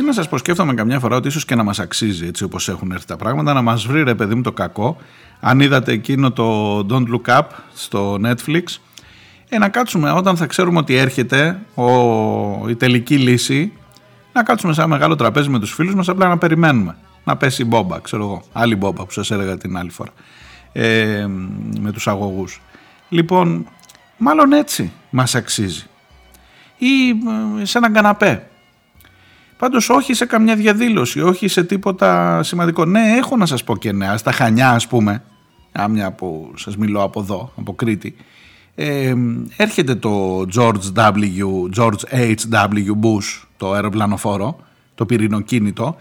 [0.05, 2.91] Να σας πω, σκέφτομαι καμιά φορά ότι ίσως και να μας αξίζει έτσι όπως έχουν
[2.91, 4.97] έρθει τα πράγματα, να μας βρει ρε παιδί μου το κακό.
[5.39, 7.43] Αν είδατε εκείνο το Don't Look Up
[7.73, 8.63] στο Netflix,
[9.49, 13.73] ε, να κάτσουμε όταν θα ξέρουμε ότι έρχεται ο, η τελική λύση,
[14.33, 16.97] να κάτσουμε σε ένα μεγάλο τραπέζι με τους φίλους μας, απλά να περιμένουμε.
[17.23, 18.43] Να πέσει η μπόμπα, ξέρω εγώ.
[18.53, 20.11] Άλλη μπόμπα που σας έλεγα την άλλη φορά.
[20.71, 21.27] Ε,
[21.79, 22.61] με τους αγωγούς.
[23.09, 23.67] Λοιπόν,
[24.17, 25.85] μάλλον έτσι μας αξίζει.
[26.77, 27.09] Ή
[27.61, 28.47] ε, σε έναν καναπέ
[29.63, 32.85] Πάντως όχι σε καμιά διαδήλωση, όχι σε τίποτα σημαντικό.
[32.85, 34.17] Ναι, έχω να σας πω και νέα.
[34.17, 35.23] Στα Χανιά, ας πούμε,
[35.71, 38.15] άμια που σας μιλώ από εδώ, από Κρήτη,
[38.75, 39.13] ε,
[39.57, 41.13] έρχεται το George W.
[41.77, 42.87] George H.W.
[43.01, 44.59] Bush, το αεροπλανοφόρο,
[44.95, 45.95] το πυρηνοκίνητο,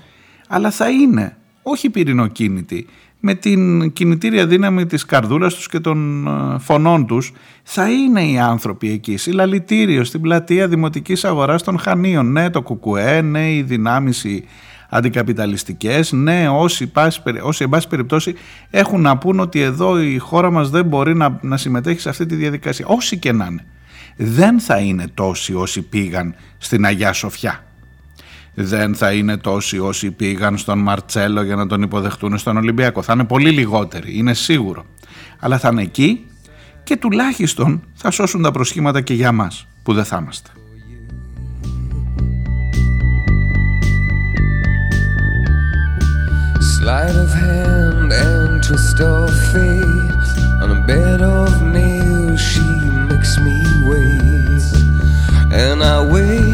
[0.49, 2.87] αλλά θα είναι όχι πυρηνοκίνητη,
[3.25, 8.39] με την κινητήρια δύναμη της καρδούλας τους και των ε, φωνών τους θα είναι οι
[8.39, 12.33] άνθρωποι εκεί, συλλαλητήριο στην πλατεία Δημοτικής Αγοράς των Χανίων.
[12.33, 14.45] Ναι το κουκουέ, ναι οι δυνάμεις οι
[14.89, 16.93] αντικαπιταλιστικές, ναι όσοι,
[17.43, 18.35] όσοι εν πάση περιπτώσει
[18.71, 22.27] έχουν να πούν ότι εδώ η χώρα μας δεν μπορεί να, να συμμετέχει σε αυτή
[22.27, 22.87] τη διαδικασία.
[22.87, 23.65] Όσοι και να είναι.
[24.17, 27.65] Δεν θα είναι τόσοι όσοι πήγαν στην Αγιά Σοφιά.
[28.55, 33.03] Δεν θα είναι τόσοι όσοι πήγαν στον Μαρτσέλο για να τον υποδεχτούν στον Ολυμπιακό.
[33.03, 34.85] Θα είναι πολύ λιγότεροι, είναι σίγουρο.
[35.39, 36.27] Αλλά θα είναι εκεί
[36.85, 40.51] και τουλάχιστον θα σώσουν τα προσχήματα και για μας που δεν θα είμαστε.
[46.85, 50.29] Sleight of hand and twist of fate
[50.63, 52.67] On a bed of nails she
[53.09, 53.57] makes me
[53.89, 54.65] wait
[55.65, 56.52] And I wait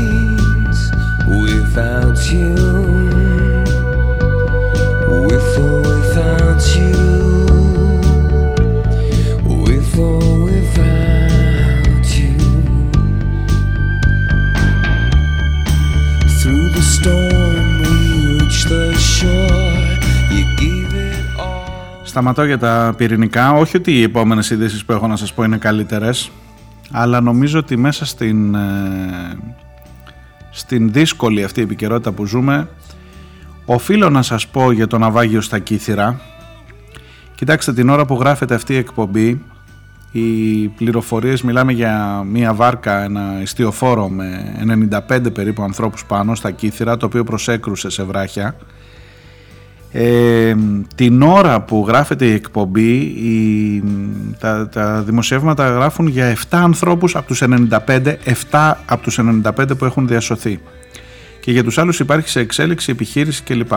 [22.05, 23.53] Σταματώ για τα πυρηνικά.
[23.53, 26.31] Όχι ότι οι επόμενες ειδήσεις που έχω να σας πω είναι καλύτερες,
[26.91, 29.39] αλλά νομίζω ότι μέσα στην, ε,
[30.59, 32.68] στην δύσκολη αυτή επικαιρότητα που ζούμε,
[33.64, 36.20] οφείλω να σας πω για το ναυάγιο στα Κύθυρα.
[37.34, 39.42] Κοιτάξτε, την ώρα που γράφεται αυτή η εκπομπή,
[40.12, 44.54] οι πληροφορίες μιλάμε για μια βάρκα, ένα ιστιοφόρο με
[45.09, 48.56] 95 περίπου ανθρώπους πάνω στα Κύθυρα, το οποίο προσέκρουσε σε βράχια
[49.93, 50.55] ε,
[50.95, 53.82] την ώρα που γράφεται η εκπομπή η,
[54.39, 58.14] τα, τα δημοσιεύματα γράφουν για 7 ανθρώπους από τους 95
[58.51, 60.61] 7 από τους 95 που έχουν διασωθεί.
[61.41, 63.72] Και για τους άλλους υπάρχει σε εξέλιξη επιχείρηση κλπ.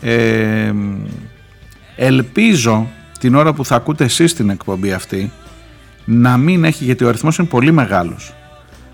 [0.00, 0.72] Ε,
[1.96, 2.88] ελπίζω
[3.18, 5.30] την ώρα που θα ακούτε εσείς την εκπομπή αυτή
[6.04, 8.34] να μην έχει γιατί ο αριθμός είναι πολύ μεγάλος.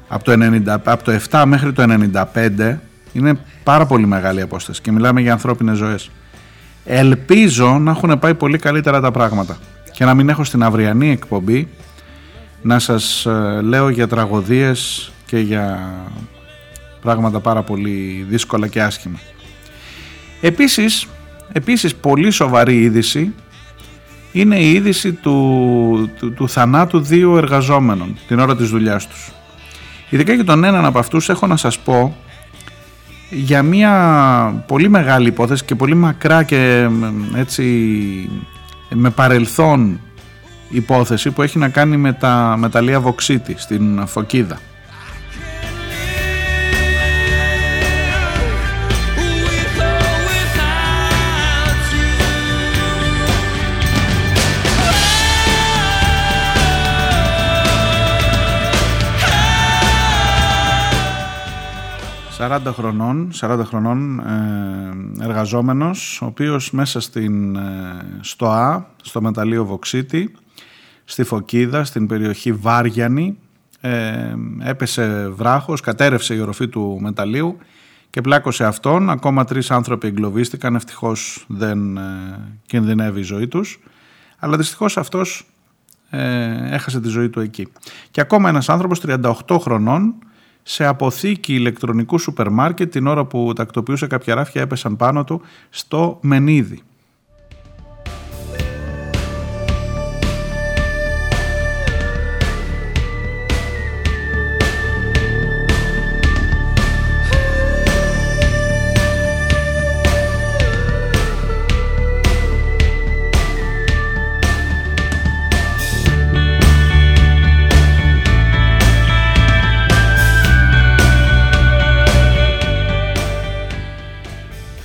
[0.09, 1.85] Από το, 90, από το 7 μέχρι το
[2.35, 2.77] 95
[3.19, 6.11] είναι πάρα πολύ μεγάλη απόσταση και μιλάμε για ανθρώπινες ζωές.
[6.85, 9.59] Ελπίζω να έχουν πάει πολύ καλύτερα τα πράγματα
[9.93, 11.69] και να μην έχω στην αυριανή εκπομπή
[12.63, 15.93] να σας ε, λέω για τραγωδίες και για
[17.01, 19.19] πράγματα πάρα πολύ δύσκολα και άσχημα.
[20.41, 21.07] Επίσης,
[21.53, 23.35] επίσης πολύ σοβαρή είδηση
[24.33, 29.33] είναι η είδηση του, του, του θανάτου δύο εργαζόμενων την ώρα της δουλειάς τους.
[30.09, 32.17] Ειδικά για τον έναν από αυτούς έχω να σας πω
[33.31, 36.89] για μια πολύ μεγάλη υπόθεση και πολύ μακρά και
[37.35, 37.65] έτσι
[38.91, 40.01] με παρελθόν
[40.69, 44.59] υπόθεση που έχει να κάνει με τα μεταλλεία Βοξίτη στην Φωκίδα.
[62.39, 69.65] 40 χρονών, 40 χρονών ε, εργαζόμενος, ο οποίος μέσα στην, ε, στο Α, στο μεταλλείο
[69.65, 70.35] Βοξίτη,
[71.05, 73.39] στη Φωκίδα, στην περιοχή Βάριανη,
[73.81, 77.59] ε, έπεσε βράχος, κατέρευσε η οροφή του μεταλλείου
[78.11, 79.11] και πλάκωσε αυτόν.
[79.11, 82.03] Ακόμα τρεις άνθρωποι εγκλωβίστηκαν, ευτυχώς δεν ε,
[82.67, 83.81] κινδυνεύει η ζωή τους.
[84.39, 85.47] Αλλά δυστυχώς αυτός
[86.11, 87.69] ε, έχασε τη ζωή του εκεί.
[88.11, 90.15] Και ακόμα ένας άνθρωπος 38 χρονών,
[90.71, 96.19] σε αποθήκη ηλεκτρονικού σούπερ μάρκετ την ώρα που τακτοποιούσε κάποια ράφια έπεσαν πάνω του στο
[96.23, 96.83] Μενίδη.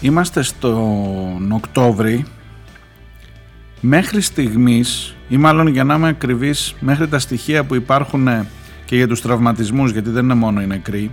[0.04, 2.26] Είμαστε στον Οκτώβρη.
[3.82, 8.46] Μέχρι στιγμής ή μάλλον για να είμαι ακριβής μέχρι τα στοιχεία που υπάρχουν ε,
[8.86, 11.12] και για τους τραυματισμούς γιατί δεν είναι μόνο οι νεκροί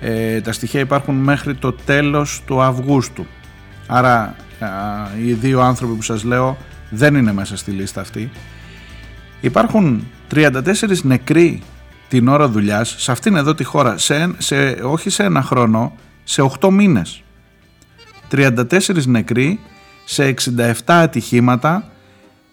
[0.00, 3.26] ε, τα στοιχεία υπάρχουν μέχρι το τέλος του Αυγούστου.
[3.86, 4.36] Άρα
[5.24, 6.56] οι δύο άνθρωποι που σας λέω
[6.90, 8.30] δεν είναι μέσα στη λίστα αυτή.
[9.40, 11.62] Υπάρχουν 34 νεκροί
[12.08, 15.92] την ώρα δουλειάς σε αυτήν εδώ τη χώρα σε, σε, όχι σε ένα χρόνο
[16.24, 17.23] σε 8 μήνες
[18.34, 19.60] 34 νεκροί
[20.04, 21.84] σε 67 ατυχήματα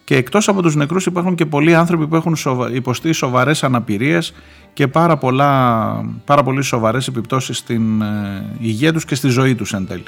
[0.04, 2.36] και εκτός από τους νεκρούς υπάρχουν και πολλοί άνθρωποι που έχουν
[2.72, 4.34] υποστεί σοβαρές αναπηρίες
[4.72, 9.72] και πάρα, πολλά, πάρα πολύ σοβαρές επιπτώσεις στην ε, υγεία τους και στη ζωή τους
[9.72, 10.02] εν τέλει.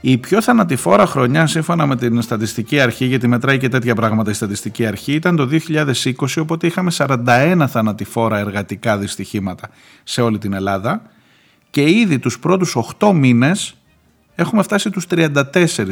[0.00, 4.34] Η πιο θανατηφόρα χρονιά σύμφωνα με την στατιστική αρχή, γιατί μετράει και τέτοια πράγματα η
[4.34, 5.92] στατιστική αρχή, ήταν το 2020,
[6.40, 9.68] οπότε είχαμε 41 θανατηφόρα εργατικά δυστυχήματα
[10.02, 11.02] σε όλη την Ελλάδα
[11.70, 13.74] και ήδη τους πρώτους 8 μήνες
[14.34, 15.34] έχουμε φτάσει τους 34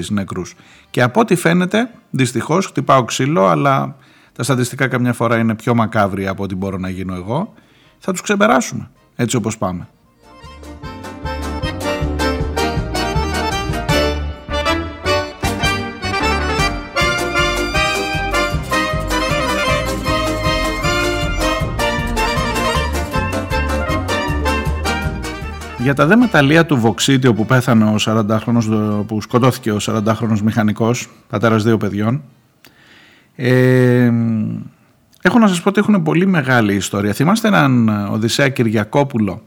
[0.08, 0.54] νεκρούς.
[0.90, 3.96] Και από ό,τι φαίνεται, δυστυχώς, χτυπάω ξύλο, αλλά
[4.32, 7.52] τα στατιστικά καμιά φορά είναι πιο μακάβρια από ό,τι μπορώ να γίνω εγώ,
[7.98, 9.88] θα τους ξεπεράσουμε, έτσι όπως πάμε.
[25.82, 31.08] Για τα δε μεταλλεία του Βοξίτιο που πέθανε ο 40χρονος, που σκοτώθηκε ο 40χρονος μηχανικός,
[31.28, 32.22] πατέρας δύο παιδιών,
[33.36, 34.12] ε,
[35.22, 37.12] έχω να σας πω ότι έχουν πολύ μεγάλη ιστορία.
[37.12, 39.42] Θυμάστε έναν Οδυσσέα Κυριακόπουλο,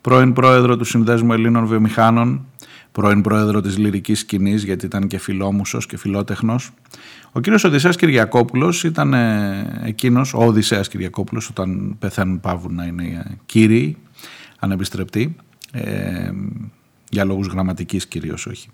[0.00, 2.46] πρώην πρόεδρο του Συνδέσμου Ελλήνων Βιομηχάνων,
[2.92, 6.70] πρώην πρόεδρο της λυρικής σκηνής γιατί ήταν και φιλόμουσος και φιλότεχνος.
[7.32, 13.24] Ο κύριος Οδυσσέας Κυριακόπουλος ήταν ε, εκείνος, ο Οδυσσέας Κυριακόπουλος όταν πεθαίνουν πάβουν να είναι
[13.46, 13.96] κύριοι,
[14.58, 15.36] ανεπιστρεπτοί,
[15.72, 16.30] ε,
[17.08, 18.68] για λόγους γραμματικής κυρίως όχι.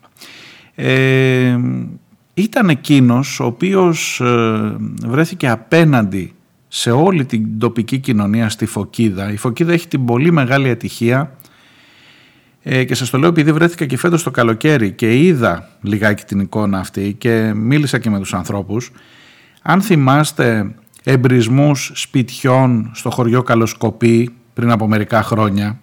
[0.74, 1.58] Ε,
[2.34, 4.76] ήταν εκείνος ο οποίος ε,
[5.06, 6.34] βρέθηκε απέναντι
[6.68, 9.32] σε όλη την τοπική κοινωνία στη Φωκίδα.
[9.32, 11.36] Η Φωκίδα έχει την πολύ μεγάλη ατυχία
[12.62, 16.40] ε, και σας το λέω επειδή βρέθηκα και φέτος το καλοκαίρι και είδα λιγάκι την
[16.40, 18.90] εικόνα αυτή και μίλησα και με τους ανθρώπους.
[19.62, 20.74] Αν θυμάστε
[21.04, 25.80] εμπρισμούς σπιτιών στο χωριό Καλοσκοπή πριν από μερικά χρόνια,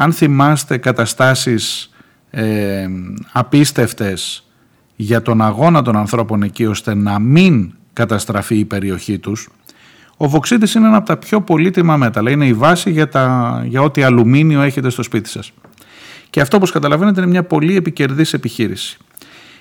[0.00, 1.90] αν θυμάστε καταστάσεις
[2.30, 2.88] ε,
[3.32, 4.44] απίστευτες
[4.96, 9.48] για τον αγώνα των ανθρώπων εκεί ώστε να μην καταστραφεί η περιοχή τους,
[10.16, 12.30] ο Βοξίτης είναι ένα από τα πιο πολύτιμα μέταλλα.
[12.30, 15.52] Είναι η βάση για, τα, για ό,τι αλουμίνιο έχετε στο σπίτι σας.
[16.30, 18.98] Και αυτό όπως καταλαβαίνετε είναι μια πολύ επικερδής επιχείρηση.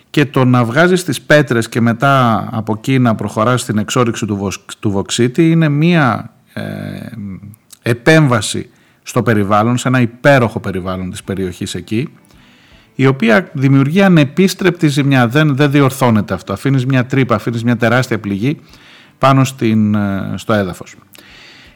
[0.10, 4.52] Και το να βγάζεις τις πέτρες και μετά από εκεί να προχωράς στην εξόριξη του,
[4.80, 6.62] του Βοξίτη είναι μια ε,
[7.82, 8.70] επέμβαση
[9.10, 12.10] στο περιβάλλον, σε ένα υπέροχο περιβάλλον της περιοχής εκεί,
[12.95, 15.28] η οποία δημιουργεί ανεπίστρεπτη ζημιά.
[15.28, 16.53] Δεν, δεν διορθώνεται αυτό.
[16.53, 18.60] Αφήνεις μια τρύπα, αφήνεις μια τεράστια πληγή
[19.18, 20.95] πάνω στην, ε, στο έδαφος.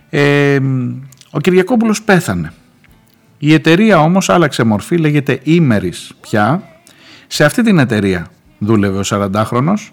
[0.09, 0.59] Ε,
[1.31, 2.53] ο Κυριακόπουλος πέθανε.
[3.37, 6.63] Η εταιρεία όμως άλλαξε μορφή, λέγεται Ήμερης πια.
[7.27, 8.27] Σε αυτή την εταιρεία
[8.57, 9.91] δούλευε ο 40χρονος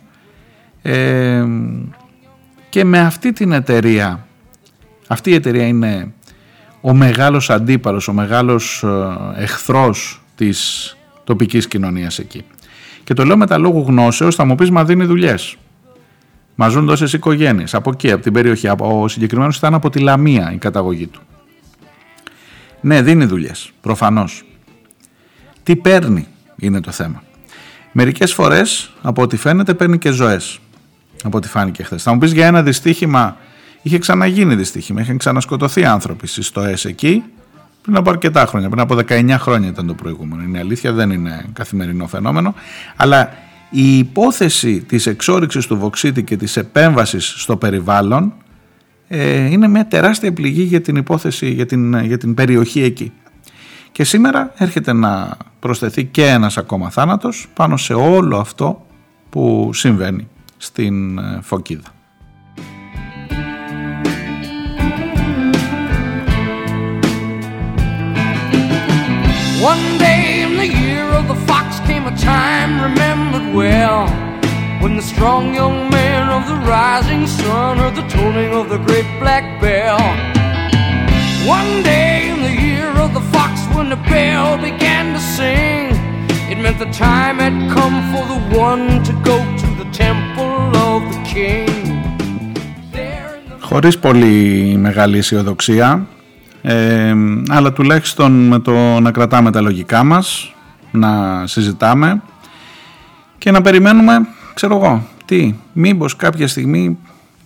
[0.82, 1.44] ε,
[2.68, 4.26] και με αυτή την εταιρεία,
[5.08, 6.12] αυτή η εταιρεία είναι
[6.80, 8.82] ο μεγάλος αντίπαλος, ο μεγάλος
[9.36, 12.44] ε, εχθρός της τοπικής κοινωνίας εκεί.
[13.04, 15.56] Και το λέω με τα λόγου γνώσεως, θα μου πεις μα δίνει δουλειές.
[16.54, 18.68] Μα ζουν τόσες οικογένειες από εκεί, από την περιοχή.
[18.78, 21.20] Ο συγκεκριμένος ήταν από τη Λαμία η καταγωγή του.
[22.80, 24.44] Ναι, δίνει δουλειές, προφανώς.
[25.62, 26.26] Τι παίρνει
[26.56, 27.22] είναι το θέμα.
[27.92, 30.58] Μερικές φορές, από ό,τι φαίνεται, παίρνει και ζωές.
[31.22, 32.02] Από ό,τι φάνηκε χθες.
[32.02, 33.36] Θα μου πεις για ένα δυστύχημα,
[33.82, 37.24] είχε ξαναγίνει δυστύχημα, είχαν ξανασκοτωθεί άνθρωποι στις στοές εκεί
[37.82, 38.68] πριν από αρκετά χρόνια.
[38.68, 40.42] Πριν από 19 χρόνια ήταν το προηγούμενο.
[40.42, 42.54] Είναι αλήθεια, δεν είναι καθημερινό φαινόμενο.
[42.96, 43.32] Αλλά
[43.70, 48.32] η υπόθεση της εξόριξης του Βοξίτη και της επέμβασης στο περιβάλλον
[49.08, 53.12] ε, είναι μια τεράστια πληγή για την υπόθεση, για την, για την περιοχή εκεί.
[53.92, 58.86] Και σήμερα έρχεται να προσθεθεί και ένας ακόμα θάνατος πάνω σε όλο αυτό
[59.30, 61.99] που συμβαίνει στην ε, Φωκίδα.
[69.71, 74.01] One day in the year of the fox came a time remembered well
[74.85, 79.09] When the strong young man of the rising sun heard the tolling of the great
[79.19, 79.97] black bell.
[81.57, 85.89] One day in the year of the fox, when the bell began to sing,
[86.51, 88.39] it meant the time had come for the
[88.69, 91.69] one to go to the temple of the king.
[93.59, 96.07] Χωρίς πολύ μεγάλη αισιοδοξία,
[96.62, 97.14] ε,
[97.48, 100.54] αλλά τουλάχιστον με το να κρατάμε τα λογικά μας,
[100.90, 102.22] να συζητάμε
[103.38, 106.98] και να περιμένουμε ξέρω εγώ, τι, μήπως κάποια στιγμή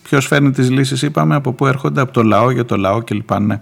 [0.03, 3.39] ποιος φέρνει τις λύσεις είπαμε, από πού έρχονται, από το λαό, για το λαό κλπ.
[3.41, 3.61] Ναι.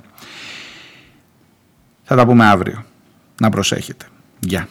[2.03, 2.85] Θα τα πούμε αύριο.
[3.41, 4.07] Να προσέχετε.
[4.41, 4.69] Γεια.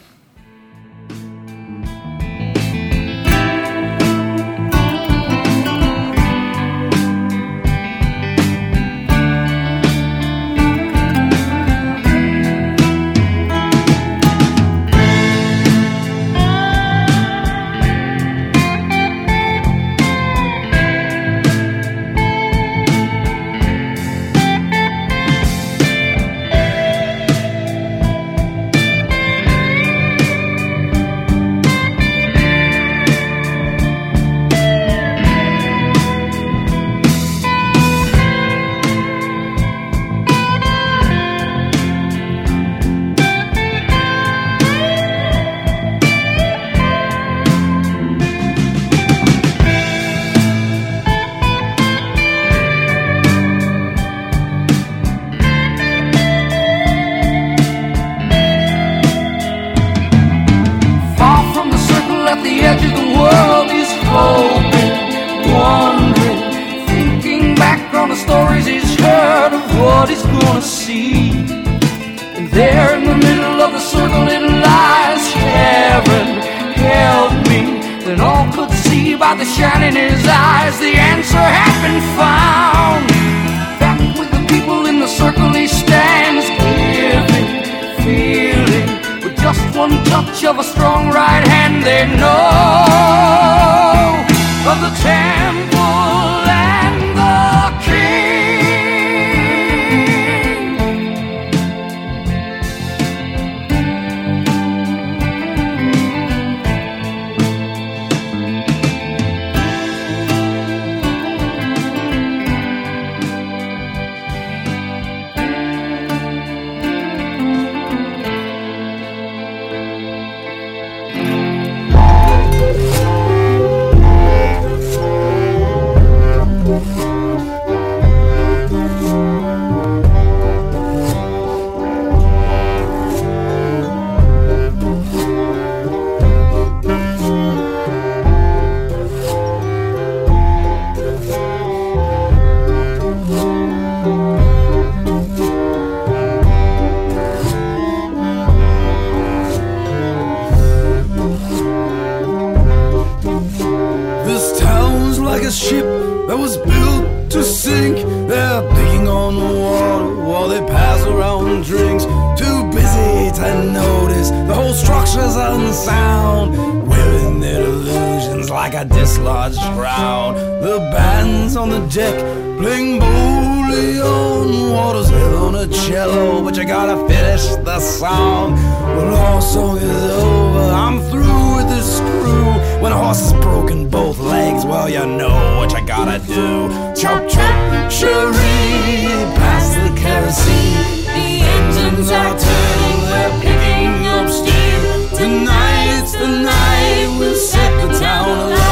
[176.02, 178.54] hello, but you gotta finish the song.
[178.96, 182.46] When our song is over, I'm through with the screw.
[182.82, 186.68] When a horse is broken both legs, well, you know what you gotta do.
[187.00, 189.06] Chop, chop, cherie,
[189.38, 191.06] pass the kerosene.
[191.16, 194.80] The engines are turning, we're picking up steam.
[195.18, 198.71] Tonight's the night, we'll set the town alight.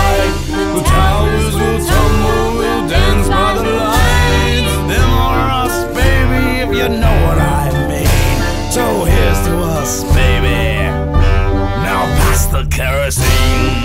[12.80, 13.79] kerosene.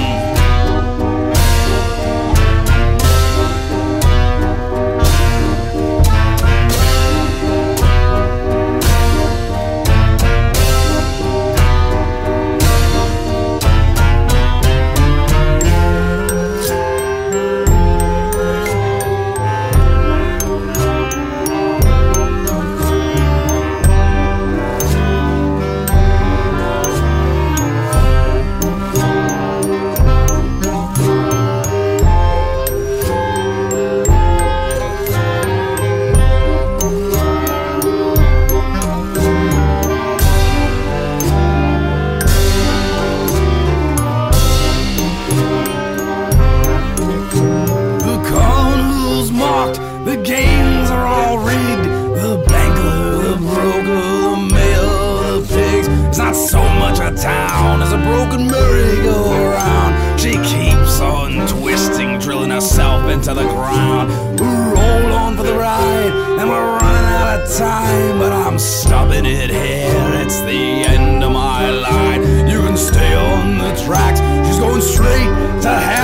[67.58, 70.22] time, but I'm stopping it here.
[70.22, 72.50] It's the end of my line.
[72.50, 74.20] You can stay on the tracks.
[74.46, 75.95] She's going straight to hell.